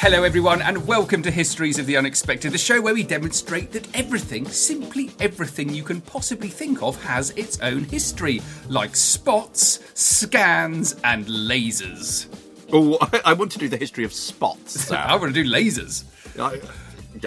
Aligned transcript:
Hello, 0.00 0.22
everyone, 0.22 0.62
and 0.62 0.86
welcome 0.86 1.22
to 1.22 1.30
Histories 1.30 1.78
of 1.78 1.84
the 1.84 1.94
Unexpected, 1.94 2.52
the 2.52 2.56
show 2.56 2.80
where 2.80 2.94
we 2.94 3.02
demonstrate 3.02 3.70
that 3.72 3.86
everything, 3.94 4.48
simply 4.48 5.10
everything 5.20 5.68
you 5.68 5.82
can 5.82 6.00
possibly 6.00 6.48
think 6.48 6.82
of, 6.82 7.04
has 7.04 7.32
its 7.32 7.60
own 7.60 7.84
history, 7.84 8.40
like 8.66 8.96
spots, 8.96 9.80
scans, 9.92 10.96
and 11.04 11.26
lasers. 11.26 12.34
Oh, 12.72 12.96
I, 13.02 13.20
I 13.26 13.32
want 13.34 13.52
to 13.52 13.58
do 13.58 13.68
the 13.68 13.76
history 13.76 14.04
of 14.04 14.14
spots. 14.14 14.90
I 14.90 15.16
want 15.16 15.34
to 15.34 15.44
do 15.44 15.46
lasers. 15.46 16.04
I, 16.40 16.62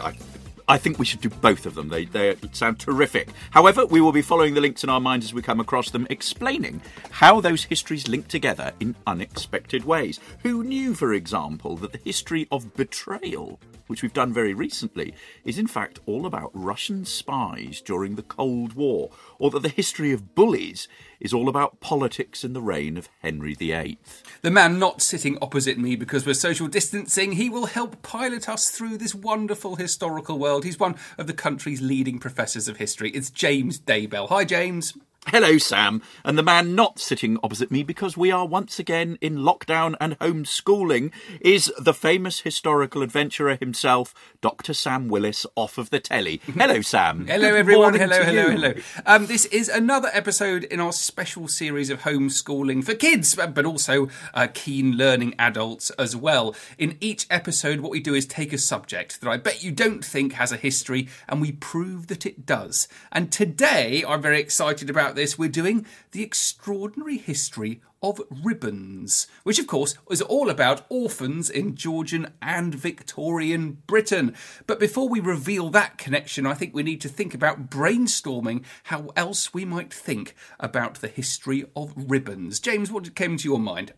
I, 0.01 0.13
I 0.67 0.77
think 0.77 0.97
we 0.97 1.05
should 1.05 1.21
do 1.21 1.29
both 1.29 1.65
of 1.65 1.75
them. 1.75 1.89
They, 1.89 2.05
they 2.05 2.37
sound 2.53 2.79
terrific. 2.79 3.29
However, 3.51 3.85
we 3.85 3.99
will 3.99 4.13
be 4.13 4.21
following 4.21 4.53
the 4.53 4.61
links 4.61 4.83
in 4.83 4.89
our 4.89 5.01
minds 5.01 5.25
as 5.25 5.33
we 5.33 5.41
come 5.41 5.59
across 5.59 5.89
them, 5.89 6.07
explaining 6.09 6.81
how 7.11 7.41
those 7.41 7.65
histories 7.65 8.07
link 8.07 8.29
together 8.29 8.71
in 8.79 8.95
unexpected 9.05 9.83
ways. 9.83 10.19
Who 10.43 10.63
knew, 10.63 10.93
for 10.93 11.13
example, 11.13 11.75
that 11.77 11.91
the 11.91 11.97
history 11.97 12.47
of 12.49 12.73
betrayal, 12.75 13.59
which 13.87 14.01
we've 14.01 14.13
done 14.13 14.31
very 14.31 14.53
recently, 14.53 15.13
is 15.43 15.59
in 15.59 15.67
fact 15.67 15.99
all 16.05 16.25
about 16.25 16.51
Russian 16.53 17.03
spies 17.03 17.81
during 17.81 18.15
the 18.15 18.23
Cold 18.23 18.73
War, 18.73 19.09
or 19.39 19.51
that 19.51 19.63
the 19.63 19.69
history 19.69 20.13
of 20.13 20.33
bullies 20.33 20.87
is 21.23 21.33
all 21.33 21.49
about 21.49 21.79
politics 21.79 22.43
in 22.43 22.53
the 22.53 22.61
reign 22.61 22.97
of 22.97 23.09
Henry 23.21 23.55
VIII. 23.55 23.97
The 24.43 24.51
man 24.51 24.77
not 24.77 25.01
sitting 25.01 25.37
opposite 25.41 25.79
me 25.79 25.95
because 25.95 26.25
we're 26.25 26.33
social 26.33 26.67
distancing, 26.67 27.31
he 27.31 27.49
will 27.49 27.65
help 27.67 28.03
pilot 28.03 28.47
us 28.49 28.69
through 28.69 28.97
this 28.97 29.15
wonderful 29.15 29.77
historical 29.77 30.37
world. 30.37 30.65
He's 30.65 30.77
one 30.77 30.95
of 31.17 31.25
the 31.25 31.33
country's 31.33 31.81
leading 31.81 32.19
professors 32.19 32.67
of 32.67 32.77
history. 32.77 33.09
It's 33.11 33.31
James 33.31 33.79
Daybell. 33.79 34.27
Hi, 34.27 34.43
James. 34.43 34.93
Hello, 35.27 35.57
Sam, 35.57 36.01
and 36.25 36.37
the 36.37 36.43
man 36.43 36.75
not 36.75 36.99
sitting 36.99 37.39
opposite 37.41 37.71
me 37.71 37.81
because 37.81 38.17
we 38.17 38.29
are 38.29 38.45
once 38.45 38.77
again 38.77 39.17
in 39.21 39.37
lockdown 39.37 39.95
and 40.01 40.19
homeschooling 40.19 41.11
is 41.39 41.71
the 41.79 41.93
famous 41.93 42.41
historical 42.41 43.01
adventurer 43.01 43.55
himself, 43.55 44.13
Dr. 44.41 44.73
Sam 44.73 45.07
Willis, 45.07 45.45
off 45.55 45.77
of 45.77 45.89
the 45.91 46.01
telly. 46.01 46.41
Hello, 46.53 46.81
Sam. 46.81 47.25
hello, 47.25 47.55
everyone. 47.55 47.95
Hello, 47.95 48.21
hello, 48.21 48.49
hello. 48.51 48.73
Um, 49.05 49.25
this 49.27 49.45
is 49.45 49.69
another 49.69 50.09
episode 50.11 50.65
in 50.65 50.81
our 50.81 50.91
special 50.91 51.47
series 51.47 51.89
of 51.89 52.01
homeschooling 52.01 52.83
for 52.83 52.93
kids, 52.93 53.33
but 53.33 53.65
also 53.65 54.09
uh, 54.33 54.47
keen 54.53 54.97
learning 54.97 55.35
adults 55.39 55.89
as 55.91 56.17
well. 56.17 56.53
In 56.77 56.97
each 56.99 57.25
episode, 57.29 57.79
what 57.79 57.91
we 57.91 58.01
do 58.01 58.13
is 58.13 58.25
take 58.25 58.51
a 58.51 58.57
subject 58.57 59.21
that 59.21 59.29
I 59.29 59.37
bet 59.37 59.63
you 59.63 59.71
don't 59.71 60.03
think 60.03 60.33
has 60.33 60.51
a 60.51 60.57
history, 60.57 61.07
and 61.29 61.41
we 61.41 61.53
prove 61.53 62.07
that 62.07 62.25
it 62.25 62.45
does. 62.45 62.89
And 63.11 63.31
today, 63.31 64.03
I'm 64.05 64.21
very 64.21 64.41
excited 64.41 64.89
about 64.89 65.12
this. 65.15 65.37
We're 65.37 65.49
doing 65.49 65.85
the 66.11 66.23
extraordinary 66.23 67.17
history 67.17 67.81
of 68.01 68.21
ribbons, 68.43 69.27
which 69.43 69.59
of 69.59 69.65
course 69.65 69.95
is 70.11 70.21
all 70.21 70.49
about 70.49 70.85
orphans 70.89 71.49
in 71.49 71.75
Georgian 71.75 72.33
and 72.41 72.75
Victorian 72.75 73.81
Britain. 73.87 74.35
But 74.67 74.79
before 74.79 75.07
we 75.07 75.21
reveal 75.21 75.69
that 75.69 75.97
connection, 75.97 76.45
I 76.45 76.53
think 76.53 76.75
we 76.75 76.83
need 76.83 77.01
to 77.01 77.09
think 77.09 77.33
about 77.33 77.69
brainstorming 77.69 78.65
how 78.83 79.11
else 79.15 79.53
we 79.53 79.63
might 79.63 79.93
think 79.93 80.35
about 80.59 80.95
the 80.95 81.07
history 81.07 81.65
of 81.75 81.93
ribbons. 81.95 82.59
James, 82.59 82.91
what 82.91 83.15
came 83.15 83.37
to 83.37 83.47
your 83.47 83.59
mind? 83.59 83.93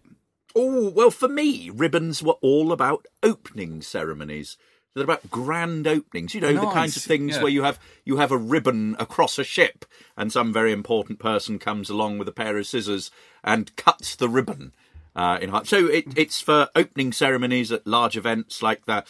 Oh, 0.56 0.90
well, 0.90 1.12
for 1.12 1.28
me, 1.28 1.70
ribbons 1.70 2.24
were 2.24 2.38
all 2.42 2.72
about 2.72 3.08
opening 3.22 3.82
ceremonies. 3.82 4.56
They're 4.96 5.04
about 5.04 5.30
grand 5.30 5.88
openings, 5.88 6.34
you 6.34 6.40
know, 6.40 6.54
the 6.54 6.72
kinds 6.72 6.96
of 6.96 7.04
things 7.04 7.36
yeah. 7.36 7.44
where 7.44 7.52
you 7.52 7.64
have 7.64 7.80
you 8.06 8.16
have 8.16 8.32
a 8.32 8.38
ribbon 8.38 8.96
across 8.98 9.38
a 9.38 9.44
ship, 9.44 9.84
and 10.16 10.32
some 10.32 10.54
very 10.54 10.72
important 10.72 11.20
person 11.20 11.60
comes 11.60 11.90
along 11.90 12.18
with 12.18 12.30
a 12.30 12.32
pair 12.32 12.58
of 12.58 12.66
scissors 12.66 13.12
and 13.44 13.76
cuts 13.76 14.16
the 14.16 14.30
ribbon 14.30 14.74
uh, 15.14 15.38
in 15.42 15.50
half. 15.50 15.68
So 15.68 15.88
it, 15.88 16.06
it's 16.18 16.40
for 16.40 16.70
opening 16.76 17.12
ceremonies 17.12 17.74
at 17.74 17.86
large 17.86 18.16
events 18.16 18.64
like 18.64 18.86
the 18.86 19.04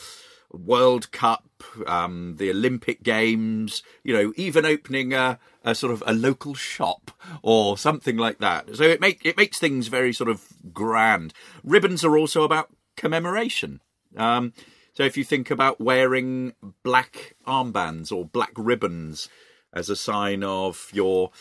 World 0.52 1.12
Cup, 1.12 1.64
um, 1.86 2.38
the 2.38 2.50
Olympic 2.50 3.04
Games. 3.04 3.84
You 4.04 4.14
know, 4.16 4.34
even 4.36 4.66
opening 4.66 5.14
a, 5.14 5.38
a 5.64 5.76
sort 5.76 5.94
of 5.94 6.02
a 6.08 6.14
local 6.14 6.56
shop 6.56 7.12
or 7.44 7.78
something 7.78 8.18
like 8.18 8.40
that. 8.40 8.76
So 8.76 8.86
it 8.86 9.00
make 9.00 9.24
it 9.24 9.38
makes 9.38 9.60
things 9.60 9.86
very 9.90 10.14
sort 10.14 10.32
of 10.32 10.48
grand. 10.74 11.32
Ribbons 11.64 12.04
are 12.04 12.18
also 12.18 12.42
about 12.42 12.72
commemoration. 12.98 13.82
Um, 14.18 14.54
so 14.96 15.04
if 15.04 15.18
you 15.18 15.24
think 15.24 15.52
about 15.52 15.80
wearing 15.80 16.54
black 16.84 17.36
armbands 17.46 18.12
or 18.12 18.26
black 18.26 18.54
ribbons 18.56 19.30
as 19.74 19.90
a 19.90 19.96
sign 19.96 20.44
of 20.44 20.90
your 20.94 21.32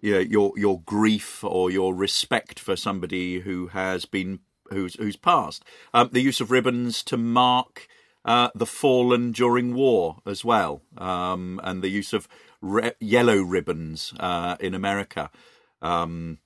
you 0.00 0.12
know, 0.12 0.20
your 0.20 0.52
your 0.56 0.80
grief 0.80 1.42
or 1.42 1.70
your 1.70 1.94
respect 1.94 2.58
for 2.58 2.76
somebody 2.76 3.40
who 3.40 3.68
has 3.68 4.04
been 4.04 4.40
who's 4.70 4.94
who's 4.96 5.16
passed, 5.16 5.64
um, 5.94 6.10
the 6.12 6.20
use 6.20 6.40
of 6.40 6.50
ribbons 6.50 7.02
to 7.04 7.16
mark 7.16 7.88
uh, 8.24 8.50
the 8.54 8.66
fallen 8.66 9.32
during 9.32 9.74
war 9.74 10.18
as 10.26 10.44
well, 10.44 10.82
um, 10.98 11.60
and 11.64 11.82
the 11.82 11.88
use 11.88 12.12
of 12.12 12.28
re- 12.60 12.92
yellow 13.00 13.40
ribbons 13.40 14.12
uh, 14.20 14.56
in 14.60 14.74
America 14.74 15.30
um, 15.80 16.38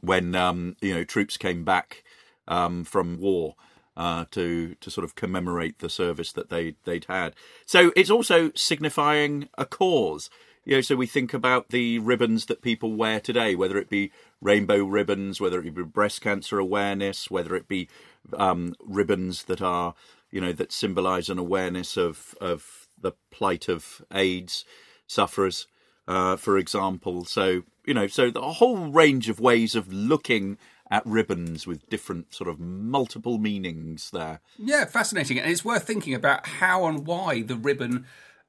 when 0.00 0.34
um, 0.34 0.76
you 0.82 0.94
know 0.94 1.04
troops 1.04 1.36
came 1.36 1.64
back 1.64 2.02
um, 2.48 2.84
from 2.84 3.18
war 3.18 3.54
uh, 3.96 4.24
to 4.32 4.74
to 4.80 4.90
sort 4.90 5.04
of 5.04 5.14
commemorate 5.14 5.78
the 5.78 5.88
service 5.88 6.32
that 6.32 6.50
they 6.50 6.74
they'd 6.84 7.06
had. 7.06 7.34
So 7.66 7.92
it's 7.96 8.10
also 8.10 8.50
signifying 8.54 9.48
a 9.56 9.64
cause. 9.64 10.30
You 10.64 10.76
know, 10.76 10.80
so 10.80 10.96
we 10.96 11.06
think 11.06 11.34
about 11.34 11.68
the 11.68 11.98
ribbons 11.98 12.46
that 12.46 12.62
people 12.62 12.94
wear 12.94 13.20
today, 13.20 13.54
whether 13.54 13.76
it 13.76 13.90
be 13.90 14.10
rainbow 14.40 14.84
ribbons, 14.84 15.38
whether 15.38 15.58
it 15.58 15.74
be 15.74 15.82
breast 15.82 16.22
cancer 16.22 16.58
awareness, 16.58 17.30
whether 17.30 17.54
it 17.54 17.68
be 17.68 17.88
um, 18.32 18.74
ribbons 18.80 19.44
that 19.44 19.60
are 19.60 19.94
you 20.30 20.40
know 20.40 20.52
that 20.52 20.72
symbolise 20.72 21.28
an 21.28 21.38
awareness 21.38 21.96
of 21.96 22.34
of 22.40 22.88
the 23.00 23.12
plight 23.30 23.68
of 23.68 24.02
AIDS 24.12 24.64
sufferers, 25.06 25.66
uh, 26.08 26.36
for 26.36 26.58
example. 26.58 27.24
So 27.24 27.62
you 27.86 27.94
know, 27.94 28.06
so 28.06 28.30
the 28.30 28.40
whole 28.40 28.88
range 28.88 29.28
of 29.28 29.40
ways 29.40 29.74
of 29.74 29.92
looking 29.92 30.58
at 30.90 31.04
ribbons 31.06 31.66
with 31.66 31.88
different 31.88 32.34
sort 32.34 32.48
of 32.48 32.60
multiple 32.60 33.38
meanings 33.38 34.10
there. 34.10 34.40
Yeah, 34.58 34.84
fascinating. 34.84 35.38
And 35.38 35.50
it's 35.50 35.64
worth 35.64 35.86
thinking 35.86 36.14
about 36.14 36.46
how 36.46 36.86
and 36.86 37.06
why 37.06 37.42
the 37.42 37.56
ribbon 37.56 38.06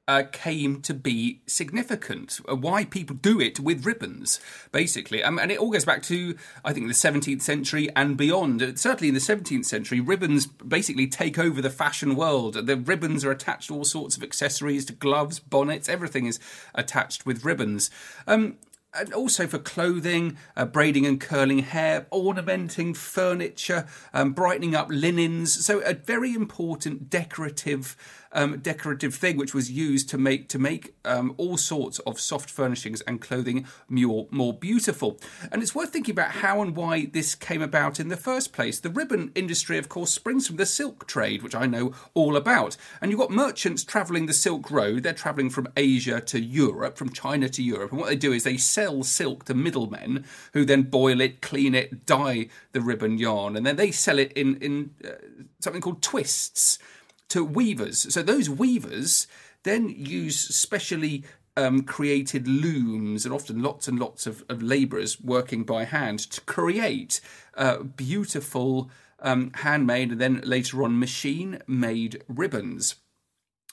uh, 0.08 0.22
came 0.30 0.80
to 0.82 0.94
be 0.94 1.40
significant, 1.46 2.40
uh, 2.48 2.54
why 2.54 2.84
people 2.84 3.16
do 3.16 3.40
it 3.40 3.58
with 3.58 3.84
ribbons, 3.84 4.38
basically. 4.70 5.22
Um, 5.22 5.38
and 5.38 5.50
it 5.50 5.58
all 5.58 5.70
goes 5.70 5.84
back 5.84 6.02
to, 6.04 6.36
I 6.64 6.72
think, 6.72 6.86
the 6.86 6.92
17th 6.92 7.42
century 7.42 7.88
and 7.96 8.16
beyond. 8.16 8.62
Uh, 8.62 8.76
certainly 8.76 9.08
in 9.08 9.14
the 9.14 9.20
17th 9.20 9.64
century, 9.64 10.00
ribbons 10.00 10.46
basically 10.46 11.08
take 11.08 11.38
over 11.38 11.60
the 11.60 11.70
fashion 11.70 12.14
world. 12.14 12.66
The 12.66 12.76
ribbons 12.76 13.24
are 13.24 13.32
attached 13.32 13.68
to 13.68 13.74
all 13.74 13.84
sorts 13.84 14.16
of 14.16 14.22
accessories, 14.22 14.84
to 14.86 14.92
gloves, 14.92 15.40
bonnets, 15.40 15.88
everything 15.88 16.26
is 16.26 16.38
attached 16.74 17.26
with 17.26 17.44
ribbons. 17.44 17.90
Um, 18.28 18.58
and 18.98 19.12
also 19.12 19.46
for 19.46 19.58
clothing, 19.58 20.36
uh, 20.56 20.64
braiding 20.64 21.06
and 21.06 21.20
curling 21.20 21.60
hair, 21.60 22.06
ornamenting 22.12 22.94
furniture, 22.94 23.86
um, 24.12 24.32
brightening 24.32 24.74
up 24.74 24.88
linens. 24.90 25.64
So 25.64 25.80
a 25.80 25.94
very 25.94 26.34
important 26.34 27.10
decorative 27.10 27.96
um, 28.32 28.58
decorative 28.58 29.14
thing 29.14 29.36
which 29.36 29.54
was 29.54 29.70
used 29.70 30.08
to 30.10 30.18
make 30.18 30.48
to 30.48 30.58
make 30.58 30.94
um, 31.04 31.34
all 31.36 31.56
sorts 31.56 31.98
of 32.00 32.20
soft 32.20 32.50
furnishings 32.50 33.00
and 33.02 33.20
clothing 33.20 33.66
more 33.88 34.26
more 34.30 34.52
beautiful. 34.52 35.18
And 35.50 35.62
it's 35.62 35.74
worth 35.74 35.92
thinking 35.92 36.12
about 36.12 36.30
how 36.30 36.62
and 36.62 36.76
why 36.76 37.06
this 37.06 37.34
came 37.34 37.62
about 37.62 38.00
in 38.00 38.08
the 38.08 38.16
first 38.16 38.52
place. 38.52 38.80
The 38.80 38.90
ribbon 38.90 39.32
industry, 39.34 39.78
of 39.78 39.88
course, 39.88 40.10
springs 40.10 40.46
from 40.46 40.56
the 40.56 40.66
silk 40.66 41.06
trade, 41.06 41.42
which 41.42 41.54
I 41.54 41.66
know 41.66 41.92
all 42.14 42.36
about. 42.36 42.76
And 43.00 43.10
you've 43.10 43.20
got 43.20 43.30
merchants 43.30 43.84
travelling 43.84 44.26
the 44.26 44.32
Silk 44.32 44.70
Road. 44.70 45.02
They're 45.02 45.12
travelling 45.12 45.50
from 45.50 45.68
Asia 45.76 46.20
to 46.20 46.40
Europe, 46.40 46.96
from 46.96 47.10
China 47.10 47.48
to 47.48 47.62
Europe. 47.62 47.92
And 47.92 48.00
what 48.00 48.08
they 48.08 48.16
do 48.16 48.32
is 48.32 48.44
they 48.44 48.56
sell 48.56 49.02
silk 49.02 49.44
to 49.44 49.54
middlemen 49.54 50.24
who 50.52 50.64
then 50.64 50.82
boil 50.82 51.20
it, 51.20 51.40
clean 51.40 51.74
it, 51.74 52.06
dye 52.06 52.48
the 52.72 52.80
ribbon 52.80 53.18
yarn, 53.18 53.56
and 53.56 53.66
then 53.66 53.76
they 53.76 53.90
sell 53.90 54.18
it 54.18 54.32
in 54.32 54.56
in 54.56 54.90
uh, 55.04 55.10
something 55.60 55.80
called 55.82 56.02
twists 56.02 56.78
to 57.28 57.44
weavers. 57.44 58.12
So 58.12 58.22
those 58.22 58.48
weavers 58.48 59.26
then 59.62 59.88
use 59.88 60.38
specially 60.38 61.24
um, 61.56 61.82
created 61.82 62.46
looms 62.46 63.24
and 63.24 63.34
often 63.34 63.62
lots 63.62 63.88
and 63.88 63.98
lots 63.98 64.26
of, 64.26 64.44
of 64.48 64.62
labourers 64.62 65.20
working 65.20 65.64
by 65.64 65.84
hand 65.84 66.18
to 66.18 66.40
create 66.42 67.20
uh, 67.56 67.78
beautiful 67.78 68.90
um, 69.20 69.50
handmade 69.54 70.12
and 70.12 70.20
then 70.20 70.42
later 70.44 70.82
on 70.82 70.98
machine 70.98 71.62
made 71.66 72.22
ribbons 72.28 72.96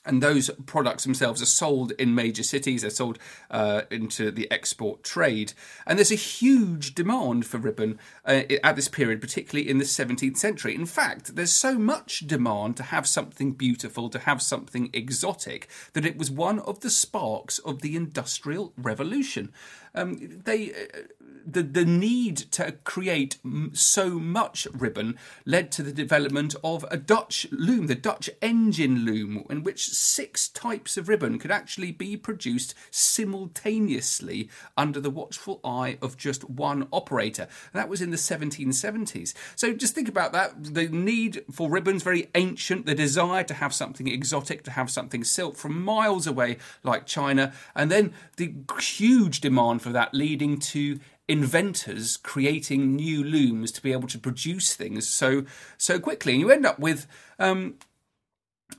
and 0.05 0.21
those 0.21 0.49
products 0.65 1.03
themselves 1.03 1.41
are 1.41 1.47
sold 1.47 1.91
in 1.93 2.15
major 2.15 2.43
cities. 2.43 2.81
They're 2.81 2.91
sold 2.91 3.19
uh, 3.49 3.83
into 3.89 4.31
the 4.31 4.51
export 4.51 5.03
trade, 5.03 5.53
and 5.85 5.97
there's 5.97 6.11
a 6.11 6.15
huge 6.15 6.95
demand 6.95 7.45
for 7.45 7.57
ribbon 7.57 7.99
uh, 8.25 8.43
at 8.63 8.75
this 8.75 8.87
period, 8.87 9.21
particularly 9.21 9.69
in 9.69 9.77
the 9.77 9.85
17th 9.85 10.37
century. 10.37 10.75
In 10.75 10.85
fact, 10.85 11.35
there's 11.35 11.53
so 11.53 11.77
much 11.77 12.27
demand 12.27 12.77
to 12.77 12.83
have 12.83 13.07
something 13.07 13.53
beautiful, 13.53 14.09
to 14.09 14.19
have 14.19 14.41
something 14.41 14.89
exotic, 14.93 15.67
that 15.93 16.05
it 16.05 16.17
was 16.17 16.31
one 16.31 16.59
of 16.59 16.81
the 16.81 16.89
sparks 16.89 17.59
of 17.59 17.81
the 17.81 17.95
Industrial 17.95 18.73
Revolution. 18.77 19.51
Um, 19.95 20.41
they 20.43 20.71
uh, 20.71 21.01
the 21.45 21.63
the 21.63 21.85
need 21.85 22.37
to 22.37 22.73
create 22.83 23.37
so 23.73 24.11
much 24.11 24.67
ribbon 24.71 25.17
led 25.45 25.71
to 25.71 25.83
the 25.83 25.91
development 25.91 26.55
of 26.63 26.85
a 26.89 26.97
Dutch 26.97 27.47
loom, 27.51 27.87
the 27.87 27.95
Dutch 27.95 28.29
engine 28.41 29.05
loom, 29.05 29.45
in 29.49 29.63
which 29.63 29.87
six 29.87 30.47
types 30.47 30.97
of 30.97 31.09
ribbon 31.09 31.39
could 31.39 31.51
actually 31.51 31.91
be 31.91 32.15
produced 32.15 32.73
simultaneously 32.91 34.49
under 34.77 34.99
the 34.99 35.09
watchful 35.09 35.59
eye 35.63 35.97
of 36.01 36.17
just 36.17 36.49
one 36.49 36.87
operator. 36.91 37.43
And 37.43 37.79
that 37.79 37.89
was 37.89 38.01
in 38.01 38.11
the 38.11 38.17
1770s. 38.17 39.33
So 39.55 39.73
just 39.73 39.95
think 39.95 40.09
about 40.09 40.33
that. 40.33 40.73
The 40.73 40.87
need 40.87 41.43
for 41.51 41.69
ribbons 41.69 42.03
very 42.03 42.29
ancient. 42.35 42.85
The 42.85 42.95
desire 42.95 43.43
to 43.43 43.53
have 43.53 43.73
something 43.73 44.07
exotic, 44.07 44.63
to 44.63 44.71
have 44.71 44.89
something 44.89 45.23
silk 45.23 45.55
from 45.55 45.83
miles 45.83 46.27
away, 46.27 46.57
like 46.83 47.05
China, 47.05 47.53
and 47.75 47.91
then 47.91 48.13
the 48.37 48.53
huge 48.79 49.41
demand 49.41 49.81
for 49.81 49.89
that 49.89 50.13
leading 50.13 50.59
to 50.59 50.99
inventors 51.27 52.17
creating 52.17 52.95
new 52.95 53.23
looms 53.23 53.71
to 53.71 53.81
be 53.81 53.93
able 53.93 54.07
to 54.09 54.19
produce 54.19 54.75
things 54.75 55.07
so 55.07 55.45
so 55.77 55.97
quickly 55.99 56.33
and 56.33 56.41
you 56.41 56.51
end 56.51 56.65
up 56.65 56.79
with 56.79 57.07
um, 57.39 57.75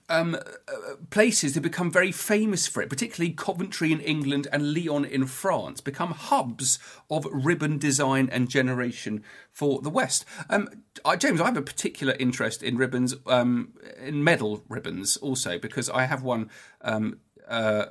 um, 0.09 0.35
uh, 0.35 0.97
places 1.11 1.55
that 1.55 1.61
become 1.61 1.91
very 1.91 2.13
famous 2.13 2.67
for 2.67 2.83
it, 2.83 2.89
particularly 2.89 3.33
Coventry 3.33 3.93
in 3.93 4.01
England 4.01 4.47
and 4.53 4.75
Lyon 4.75 5.05
in 5.05 5.27
France, 5.27 5.81
become 5.81 6.13
hubs 6.13 6.79
of 7.11 7.27
ribbon 7.31 7.79
design 7.79 8.29
and 8.31 8.49
generation 8.49 9.23
for 9.53 9.81
the 9.81 9.91
West. 9.91 10.25
Um, 10.51 10.69
James, 11.19 11.41
I 11.41 11.47
have 11.47 11.57
a 11.57 11.63
particular 11.63 12.15
interest 12.19 12.63
in 12.63 12.77
ribbons, 12.77 13.15
um, 13.27 13.75
in 14.01 14.23
medal 14.23 14.63
ribbons 14.69 15.17
also, 15.19 15.59
because 15.59 15.89
I 15.91 16.05
have 16.05 16.23
one 16.23 16.51
um, 16.83 17.19
uh, 17.49 17.87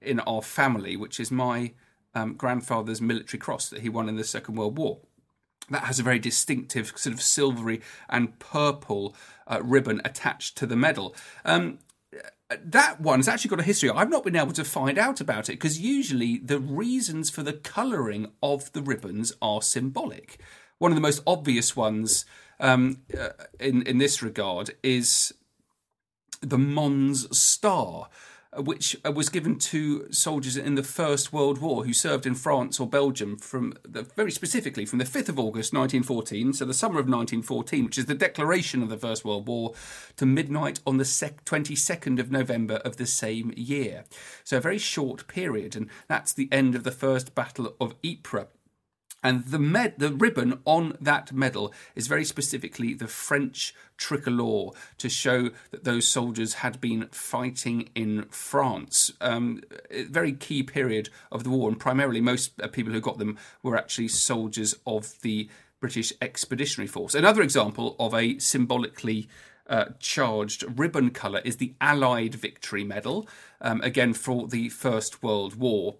in 0.00 0.20
our 0.20 0.42
family, 0.42 0.96
which 0.96 1.20
is 1.20 1.30
my 1.30 1.72
um, 2.14 2.34
grandfather's 2.34 3.00
military 3.00 3.38
cross 3.38 3.68
that 3.68 3.80
he 3.80 3.88
won 3.88 4.08
in 4.08 4.16
the 4.16 4.24
Second 4.24 4.56
World 4.56 4.78
War. 4.78 4.98
That 5.70 5.84
has 5.84 5.98
a 5.98 6.02
very 6.02 6.18
distinctive 6.18 6.92
sort 6.96 7.14
of 7.14 7.20
silvery 7.20 7.82
and 8.08 8.38
purple 8.38 9.14
uh, 9.46 9.60
ribbon 9.62 10.00
attached 10.04 10.56
to 10.58 10.66
the 10.66 10.76
medal. 10.76 11.14
Um, 11.44 11.78
that 12.64 12.96
has 13.04 13.28
actually 13.28 13.50
got 13.50 13.60
a 13.60 13.64
history. 13.64 13.90
I've 13.90 14.08
not 14.08 14.24
been 14.24 14.36
able 14.36 14.52
to 14.52 14.64
find 14.64 14.98
out 14.98 15.20
about 15.20 15.50
it 15.50 15.52
because 15.52 15.78
usually 15.78 16.38
the 16.38 16.58
reasons 16.58 17.28
for 17.28 17.42
the 17.42 17.52
colouring 17.52 18.32
of 18.42 18.72
the 18.72 18.80
ribbons 18.80 19.34
are 19.42 19.60
symbolic. 19.60 20.40
One 20.78 20.90
of 20.90 20.96
the 20.96 21.02
most 21.02 21.22
obvious 21.26 21.76
ones 21.76 22.24
um, 22.58 23.02
uh, 23.18 23.30
in 23.60 23.82
in 23.82 23.98
this 23.98 24.22
regard 24.22 24.70
is 24.82 25.34
the 26.40 26.58
Mons 26.58 27.36
Star, 27.36 28.08
which 28.56 28.96
uh, 29.04 29.12
was 29.12 29.28
given 29.28 29.58
to 29.58 30.10
soldiers 30.10 30.56
in 30.56 30.74
the 30.74 30.82
First 30.82 31.32
World 31.32 31.58
War 31.58 31.84
who 31.84 31.92
served 31.92 32.26
in 32.26 32.34
France 32.34 32.80
or 32.80 32.86
Belgium 32.86 33.36
from 33.36 33.74
the, 33.86 34.02
very 34.02 34.30
specifically 34.30 34.86
from 34.86 34.98
the 34.98 35.04
5th 35.04 35.28
of 35.28 35.38
August 35.38 35.72
1914, 35.74 36.54
so 36.54 36.64
the 36.64 36.72
summer 36.72 36.98
of 36.98 37.06
1914, 37.06 37.84
which 37.84 37.98
is 37.98 38.06
the 38.06 38.14
declaration 38.14 38.82
of 38.82 38.88
the 38.88 38.96
First 38.96 39.24
World 39.24 39.46
War, 39.46 39.74
to 40.16 40.24
midnight 40.24 40.80
on 40.86 40.96
the 40.96 41.04
22nd 41.04 42.18
of 42.18 42.30
November 42.30 42.76
of 42.76 42.96
the 42.96 43.06
same 43.06 43.52
year. 43.56 44.04
So 44.44 44.56
a 44.56 44.60
very 44.60 44.78
short 44.78 45.28
period, 45.28 45.76
and 45.76 45.88
that's 46.08 46.32
the 46.32 46.48
end 46.50 46.74
of 46.74 46.84
the 46.84 46.90
First 46.90 47.34
Battle 47.34 47.74
of 47.80 47.94
Ypres. 48.02 48.46
And 49.22 49.46
the 49.46 49.58
med, 49.58 49.94
the 49.98 50.12
ribbon 50.12 50.60
on 50.64 50.96
that 51.00 51.32
medal 51.32 51.72
is 51.96 52.06
very 52.06 52.24
specifically 52.24 52.94
the 52.94 53.08
French 53.08 53.74
tricolor 53.96 54.70
to 54.98 55.08
show 55.08 55.50
that 55.70 55.84
those 55.84 56.06
soldiers 56.06 56.54
had 56.54 56.80
been 56.80 57.08
fighting 57.10 57.88
in 57.94 58.26
France. 58.30 59.12
Um, 59.20 59.62
very 59.90 60.32
key 60.32 60.62
period 60.62 61.10
of 61.32 61.42
the 61.42 61.50
war, 61.50 61.68
and 61.68 61.78
primarily 61.78 62.20
most 62.20 62.60
uh, 62.60 62.68
people 62.68 62.92
who 62.92 63.00
got 63.00 63.18
them 63.18 63.38
were 63.62 63.76
actually 63.76 64.08
soldiers 64.08 64.76
of 64.86 65.20
the 65.22 65.48
British 65.80 66.12
Expeditionary 66.20 66.88
Force. 66.88 67.14
Another 67.14 67.42
example 67.42 67.96
of 67.98 68.14
a 68.14 68.38
symbolically 68.38 69.28
uh, 69.68 69.86
charged 69.98 70.64
ribbon 70.78 71.10
colour 71.10 71.40
is 71.44 71.56
the 71.56 71.74
Allied 71.80 72.34
Victory 72.34 72.84
Medal, 72.84 73.28
um, 73.60 73.80
again 73.82 74.12
for 74.14 74.46
the 74.46 74.68
First 74.68 75.22
World 75.22 75.56
War. 75.56 75.96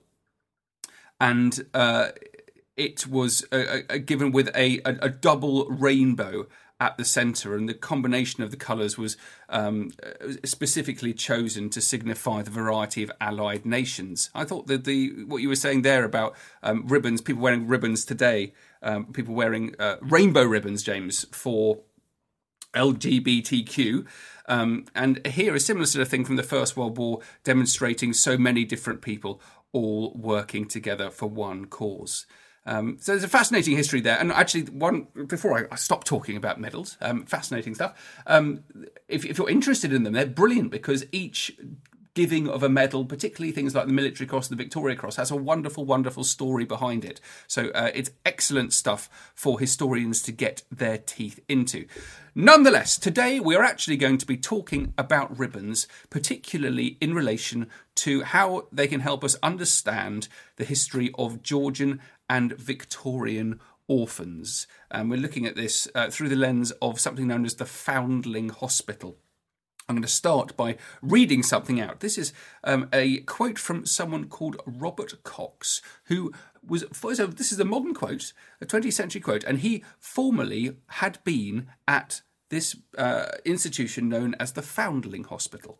And 1.20 1.66
uh, 1.75 2.10
it 2.78 3.06
was 3.06 3.44
uh, 3.52 3.80
uh, 3.90 3.99
given 3.99 4.32
with 4.32 4.49
a, 4.54 4.80
a, 4.85 4.97
a, 5.02 5.08
double 5.11 5.66
rainbow 5.66 6.47
at 6.80 6.97
the 6.97 7.04
centre, 7.04 7.56
and 7.56 7.68
the 7.68 7.75
combination 7.75 8.44
of 8.44 8.52
the 8.52 8.56
colours 8.56 8.97
was 8.97 9.16
um, 9.49 9.90
uh, 10.00 10.32
specifically 10.44 11.12
chosen 11.12 11.68
to 11.70 11.80
signify 11.80 12.40
the 12.40 12.52
variety 12.52 13.02
of 13.02 13.11
allied 13.20 13.66
nations. 13.66 14.30
I 14.32 14.44
thought 14.44 14.68
that 14.68 14.85
the 14.85 15.25
what 15.25 15.42
you 15.42 15.49
were 15.49 15.56
saying 15.56 15.82
there 15.82 16.04
about 16.04 16.37
um, 16.62 16.87
ribbons, 16.87 17.20
people 17.20 17.42
wearing 17.42 17.66
ribbons 17.66 18.04
today, 18.04 18.52
um, 18.80 19.06
people 19.12 19.35
wearing 19.35 19.75
uh, 19.80 19.97
rainbow 20.00 20.44
ribbons, 20.44 20.85
James, 20.85 21.26
for 21.32 21.80
LGBTQ. 22.75 24.06
Um, 24.47 24.87
and 24.94 25.26
here 25.26 25.54
a 25.54 25.61
similar 25.61 25.85
sort 25.85 26.02
of 26.02 26.08
thing 26.08 26.25
from 26.25 26.37
the 26.37 26.42
First 26.44 26.76
World 26.76 26.97
War, 26.97 27.20
demonstrating 27.42 28.12
so 28.12 28.38
many 28.38 28.64
different 28.64 29.02
people 29.02 29.42
all 29.73 30.14
working 30.14 30.66
together 30.66 31.11
for 31.11 31.26
one 31.26 31.66
cause. 31.66 32.25
Um, 32.68 32.98
so 33.00 33.12
there's 33.12 33.25
a 33.25 33.28
fascinating 33.28 33.76
history 33.76 34.02
there. 34.02 34.18
And 34.18 34.30
actually, 34.30 34.64
one 34.64 35.06
before 35.26 35.68
I, 35.70 35.76
stop 35.76 36.04
talking 36.04 36.37
about 36.37 36.60
medals, 36.60 36.98
um, 37.00 37.25
fascinating 37.25 37.75
stuff. 37.75 37.98
Um, 38.26 38.62
if, 39.08 39.25
if, 39.25 39.38
you're 39.38 39.48
interested 39.48 39.92
in 39.92 40.02
them, 40.02 40.12
they're 40.12 40.26
brilliant 40.26 40.70
because 40.70 41.06
each 41.10 41.56
giving 42.12 42.48
of 42.48 42.62
a 42.62 42.68
medal, 42.68 43.06
particularly 43.06 43.52
things 43.52 43.75
like 43.75 43.87
the 43.87 43.92
Military 43.92 44.26
Cross, 44.26 44.50
and 44.50 44.58
the 44.58 44.62
Victoria 44.62 44.96
Cross, 44.96 45.16
has 45.16 45.30
a 45.30 45.37
wonderful, 45.37 45.87
wonderful 45.87 46.25
story 46.25 46.66
behind 46.66 47.04
it. 47.04 47.20
So 47.46 47.68
uh, 47.68 47.90
it's 47.94 48.10
excellent 48.26 48.75
stuff 48.75 49.32
for 49.34 49.58
historians 49.58 50.20
to 50.22 50.32
get 50.32 50.62
their 50.70 50.98
teeth 50.98 51.40
into. 51.48 51.87
Nonetheless, 52.34 52.98
today 52.98 53.40
we 53.40 53.56
are 53.56 53.62
actually 53.62 53.96
going 53.96 54.18
to 54.18 54.26
be 54.26 54.37
talking 54.37 54.92
about 54.98 55.38
ribbons, 55.38 55.87
particularly 56.10 56.98
in 57.00 57.14
relation 57.14 57.68
to 57.94 58.22
how 58.22 58.66
they 58.70 58.87
can 58.87 59.00
help 59.00 59.25
us 59.25 59.37
understand 59.42 60.28
the 60.56 60.64
history 60.64 61.10
of 61.16 61.42
Georgian 61.42 62.00
and 62.28 62.52
Victorian 62.52 63.61
orphans. 63.87 64.66
And 64.90 65.11
we're 65.11 65.16
looking 65.18 65.47
at 65.47 65.56
this 65.56 65.88
uh, 65.94 66.11
through 66.11 66.28
the 66.28 66.37
lens 66.37 66.70
of 66.82 67.00
something 67.00 67.26
known 67.26 67.44
as 67.44 67.54
the 67.54 67.66
Foundling 67.66 68.50
Hospital. 68.50 69.18
I'm 69.88 69.97
going 69.97 70.02
to 70.02 70.08
start 70.08 70.54
by 70.54 70.76
reading 71.00 71.42
something 71.42 71.80
out. 71.80 72.00
This 72.00 72.18
is 72.18 72.35
um, 72.62 72.90
a 72.92 73.18
quote 73.20 73.58
from 73.58 73.87
someone 73.87 74.28
called 74.28 74.61
Robert 74.66 75.23
Cox, 75.23 75.80
who 76.04 76.30
was 76.66 76.85
so 76.92 77.26
this 77.26 77.52
is 77.52 77.58
a 77.58 77.64
modern 77.64 77.94
quote, 77.94 78.35
a 78.61 78.66
20th 78.66 78.92
century 78.92 79.23
quote, 79.23 79.44
and 79.44 79.61
he 79.61 79.82
formerly 79.99 80.76
had 80.88 81.18
been 81.25 81.68
at 81.87 82.20
this 82.50 82.76
uh, 82.99 83.28
institution 83.47 84.11
known 84.11 84.35
as 84.38 84.52
the 84.52 84.62
Foundling 84.62 85.25
Hospital. 85.25 85.78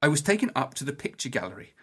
I 0.00 0.08
was 0.08 0.22
taken 0.22 0.50
up 0.56 0.72
to 0.74 0.84
the 0.84 0.92
picture 0.92 1.28
gallery, 1.28 1.74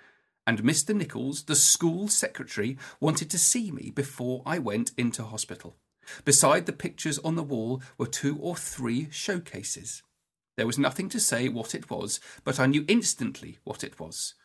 and 0.48 0.64
Mr. 0.64 0.96
Nichols, 0.96 1.44
the 1.44 1.56
school 1.56 2.08
secretary, 2.08 2.78
wanted 3.00 3.30
to 3.32 3.40
see 3.40 3.72
me 3.72 3.92
before 3.92 4.44
I 4.46 4.60
went 4.60 4.92
into 4.98 5.24
hospital. 5.24 5.76
Beside 6.24 6.66
the 6.66 6.74
pictures 6.74 7.20
on 7.20 7.36
the 7.36 7.44
wall 7.44 7.82
were 7.98 8.06
two 8.06 8.38
or 8.40 8.56
three 8.56 9.08
showcases. 9.10 10.04
There 10.56 10.68
was 10.68 10.80
nothing 10.80 11.10
to 11.10 11.20
say 11.20 11.50
what 11.50 11.76
it 11.76 11.90
was, 11.90 12.20
but 12.44 12.60
I 12.60 12.68
knew 12.68 12.86
instantly 12.88 13.58
what 13.64 13.84
it 13.84 14.00
was. 14.00 14.36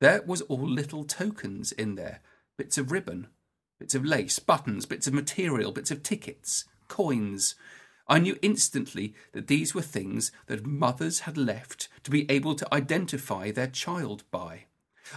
There 0.00 0.22
was 0.22 0.42
all 0.42 0.68
little 0.68 1.04
tokens 1.04 1.72
in 1.72 1.96
there 1.96 2.20
bits 2.56 2.76
of 2.76 2.90
ribbon, 2.90 3.28
bits 3.78 3.94
of 3.94 4.04
lace, 4.04 4.40
buttons, 4.40 4.84
bits 4.84 5.06
of 5.06 5.14
material, 5.14 5.70
bits 5.70 5.92
of 5.92 6.02
tickets, 6.02 6.64
coins. 6.88 7.54
I 8.08 8.18
knew 8.18 8.36
instantly 8.42 9.14
that 9.32 9.46
these 9.46 9.74
were 9.74 9.82
things 9.82 10.32
that 10.46 10.66
mothers 10.66 11.20
had 11.20 11.36
left 11.36 11.88
to 12.02 12.10
be 12.10 12.28
able 12.28 12.56
to 12.56 12.74
identify 12.74 13.52
their 13.52 13.68
child 13.68 14.24
by. 14.32 14.64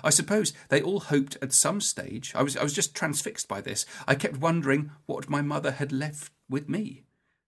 I 0.03 0.09
suppose 0.09 0.53
they 0.69 0.81
all 0.81 0.99
hoped 0.99 1.37
at 1.41 1.53
some 1.53 1.81
stage. 1.81 2.33
I 2.35 2.43
was, 2.43 2.57
I 2.57 2.63
was 2.63 2.73
just 2.73 2.95
transfixed 2.95 3.47
by 3.47 3.61
this. 3.61 3.85
I 4.07 4.15
kept 4.15 4.37
wondering 4.37 4.91
what 5.05 5.29
my 5.29 5.41
mother 5.41 5.71
had 5.71 5.91
left 5.91 6.31
with 6.49 6.69
me. 6.69 7.03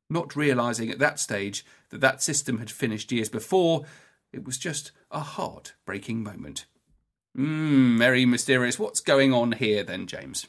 Not 0.09 0.35
realizing 0.35 0.89
at 0.89 0.99
that 0.99 1.19
stage 1.19 1.65
that 1.89 2.01
that 2.01 2.21
system 2.21 2.59
had 2.59 2.69
finished 2.69 3.11
years 3.11 3.29
before, 3.29 3.85
it 4.31 4.43
was 4.45 4.57
just 4.57 4.91
a 5.11 5.21
heart 5.21 5.73
breaking 5.85 6.23
moment. 6.23 6.65
Mmm, 7.37 7.97
very 7.97 8.25
mysterious. 8.25 8.77
What's 8.77 8.99
going 8.99 9.33
on 9.33 9.53
here 9.53 9.83
then, 9.83 10.05
James? 10.05 10.45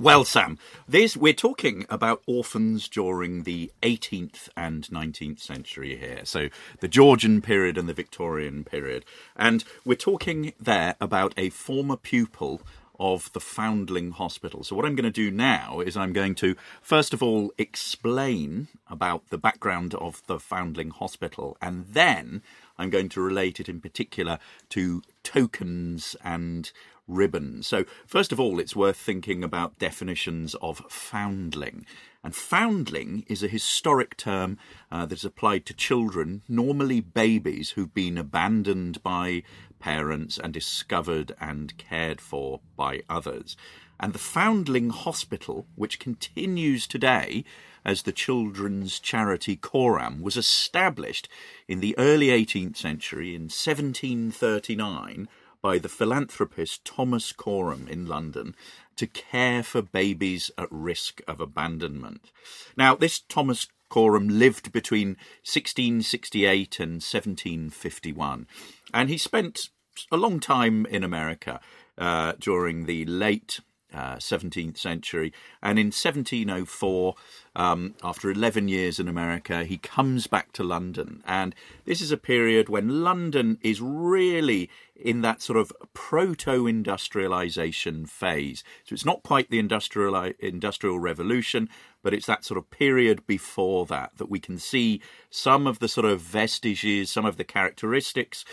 Well, 0.00 0.24
Sam, 0.24 0.56
this 0.88 1.14
we're 1.14 1.34
talking 1.34 1.84
about 1.90 2.22
orphans 2.26 2.88
during 2.88 3.42
the 3.42 3.70
18th 3.82 4.48
and 4.56 4.88
19th 4.88 5.40
century 5.40 5.94
here. 5.94 6.20
So 6.24 6.48
the 6.78 6.88
Georgian 6.88 7.42
period 7.42 7.76
and 7.76 7.86
the 7.86 7.92
Victorian 7.92 8.64
period. 8.64 9.04
And 9.36 9.62
we're 9.84 9.96
talking 9.96 10.54
there 10.58 10.94
about 11.02 11.34
a 11.36 11.50
former 11.50 11.96
pupil 11.96 12.62
of 13.00 13.32
the 13.32 13.40
Foundling 13.40 14.12
Hospital. 14.12 14.62
So, 14.62 14.76
what 14.76 14.84
I'm 14.84 14.94
going 14.94 15.04
to 15.04 15.10
do 15.10 15.30
now 15.30 15.80
is 15.80 15.96
I'm 15.96 16.12
going 16.12 16.34
to, 16.36 16.54
first 16.82 17.14
of 17.14 17.22
all, 17.22 17.52
explain 17.58 18.68
about 18.88 19.30
the 19.30 19.38
background 19.38 19.94
of 19.94 20.22
the 20.26 20.38
Foundling 20.38 20.90
Hospital, 20.90 21.56
and 21.60 21.86
then 21.88 22.42
I'm 22.78 22.90
going 22.90 23.08
to 23.10 23.20
relate 23.20 23.58
it 23.58 23.68
in 23.68 23.80
particular 23.80 24.38
to 24.70 25.02
tokens 25.24 26.14
and 26.22 26.70
ribbons. 27.08 27.66
So, 27.66 27.84
first 28.06 28.32
of 28.32 28.38
all, 28.38 28.60
it's 28.60 28.76
worth 28.76 28.96
thinking 28.96 29.42
about 29.42 29.78
definitions 29.78 30.54
of 30.56 30.82
foundling. 30.88 31.86
And 32.22 32.34
foundling 32.34 33.24
is 33.28 33.42
a 33.42 33.48
historic 33.48 34.16
term 34.16 34.58
uh, 34.92 35.06
that's 35.06 35.24
applied 35.24 35.64
to 35.66 35.74
children, 35.74 36.42
normally 36.48 37.00
babies, 37.00 37.70
who've 37.70 37.94
been 37.94 38.18
abandoned 38.18 39.02
by 39.02 39.42
parents 39.80 40.38
and 40.38 40.52
discovered 40.52 41.32
and 41.40 41.76
cared 41.76 42.20
for 42.20 42.60
by 42.76 43.02
others. 43.08 43.56
And 43.98 44.12
the 44.12 44.18
Foundling 44.18 44.90
Hospital, 44.90 45.66
which 45.74 45.98
continues 45.98 46.86
today 46.86 47.44
as 47.84 48.02
the 48.02 48.12
children's 48.12 48.98
charity 48.98 49.56
Coram, 49.56 50.22
was 50.22 50.36
established 50.36 51.28
in 51.66 51.80
the 51.80 51.96
early 51.98 52.28
18th 52.28 52.76
century 52.76 53.34
in 53.34 53.42
1739 53.42 55.28
by 55.62 55.78
the 55.78 55.88
philanthropist 55.88 56.84
Thomas 56.84 57.32
Coram 57.32 57.86
in 57.88 58.06
London 58.06 58.54
to 58.96 59.06
care 59.06 59.62
for 59.62 59.82
babies 59.82 60.50
at 60.56 60.68
risk 60.70 61.20
of 61.26 61.40
abandonment. 61.40 62.30
Now, 62.76 62.94
this 62.94 63.20
Thomas 63.20 63.66
Coram 63.90 64.28
lived 64.28 64.72
between 64.72 65.16
1668 65.42 66.80
and 66.80 66.92
1751, 67.02 68.46
and 68.92 69.08
he 69.08 69.18
spent 69.18 69.70
a 70.10 70.16
long 70.16 70.40
time 70.40 70.86
in 70.86 71.04
America 71.04 71.60
uh, 71.98 72.32
during 72.38 72.86
the 72.86 73.04
late 73.04 73.60
uh, 73.92 74.16
17th 74.16 74.78
century. 74.78 75.32
And 75.62 75.78
in 75.78 75.86
1704, 75.86 77.14
um, 77.56 77.94
after 78.02 78.30
11 78.30 78.68
years 78.68 79.00
in 79.00 79.08
America, 79.08 79.64
he 79.64 79.76
comes 79.76 80.26
back 80.26 80.52
to 80.52 80.64
London. 80.64 81.22
And 81.26 81.54
this 81.84 82.00
is 82.00 82.12
a 82.12 82.16
period 82.16 82.68
when 82.68 83.02
London 83.02 83.58
is 83.62 83.80
really 83.80 84.70
in 84.94 85.22
that 85.22 85.40
sort 85.42 85.58
of 85.58 85.72
proto 85.94 86.66
industrialization 86.66 88.06
phase. 88.06 88.62
So 88.84 88.92
it's 88.92 89.04
not 89.04 89.22
quite 89.22 89.50
the 89.50 89.58
industrial, 89.58 90.14
industrial 90.38 90.98
revolution, 90.98 91.68
but 92.02 92.14
it's 92.14 92.26
that 92.26 92.44
sort 92.44 92.58
of 92.58 92.70
period 92.70 93.26
before 93.26 93.86
that 93.86 94.12
that 94.18 94.30
we 94.30 94.38
can 94.38 94.58
see 94.58 95.00
some 95.30 95.66
of 95.66 95.78
the 95.78 95.88
sort 95.88 96.06
of 96.06 96.20
vestiges, 96.20 97.10
some 97.10 97.24
of 97.24 97.36
the 97.36 97.44
characteristics 97.44 98.44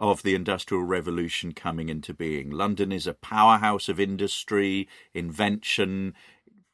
of 0.00 0.22
the 0.22 0.34
Industrial 0.34 0.82
Revolution 0.82 1.52
coming 1.52 1.90
into 1.90 2.14
being. 2.14 2.50
London 2.50 2.90
is 2.90 3.06
a 3.06 3.14
powerhouse 3.14 3.88
of 3.88 4.00
industry, 4.00 4.88
invention, 5.12 6.14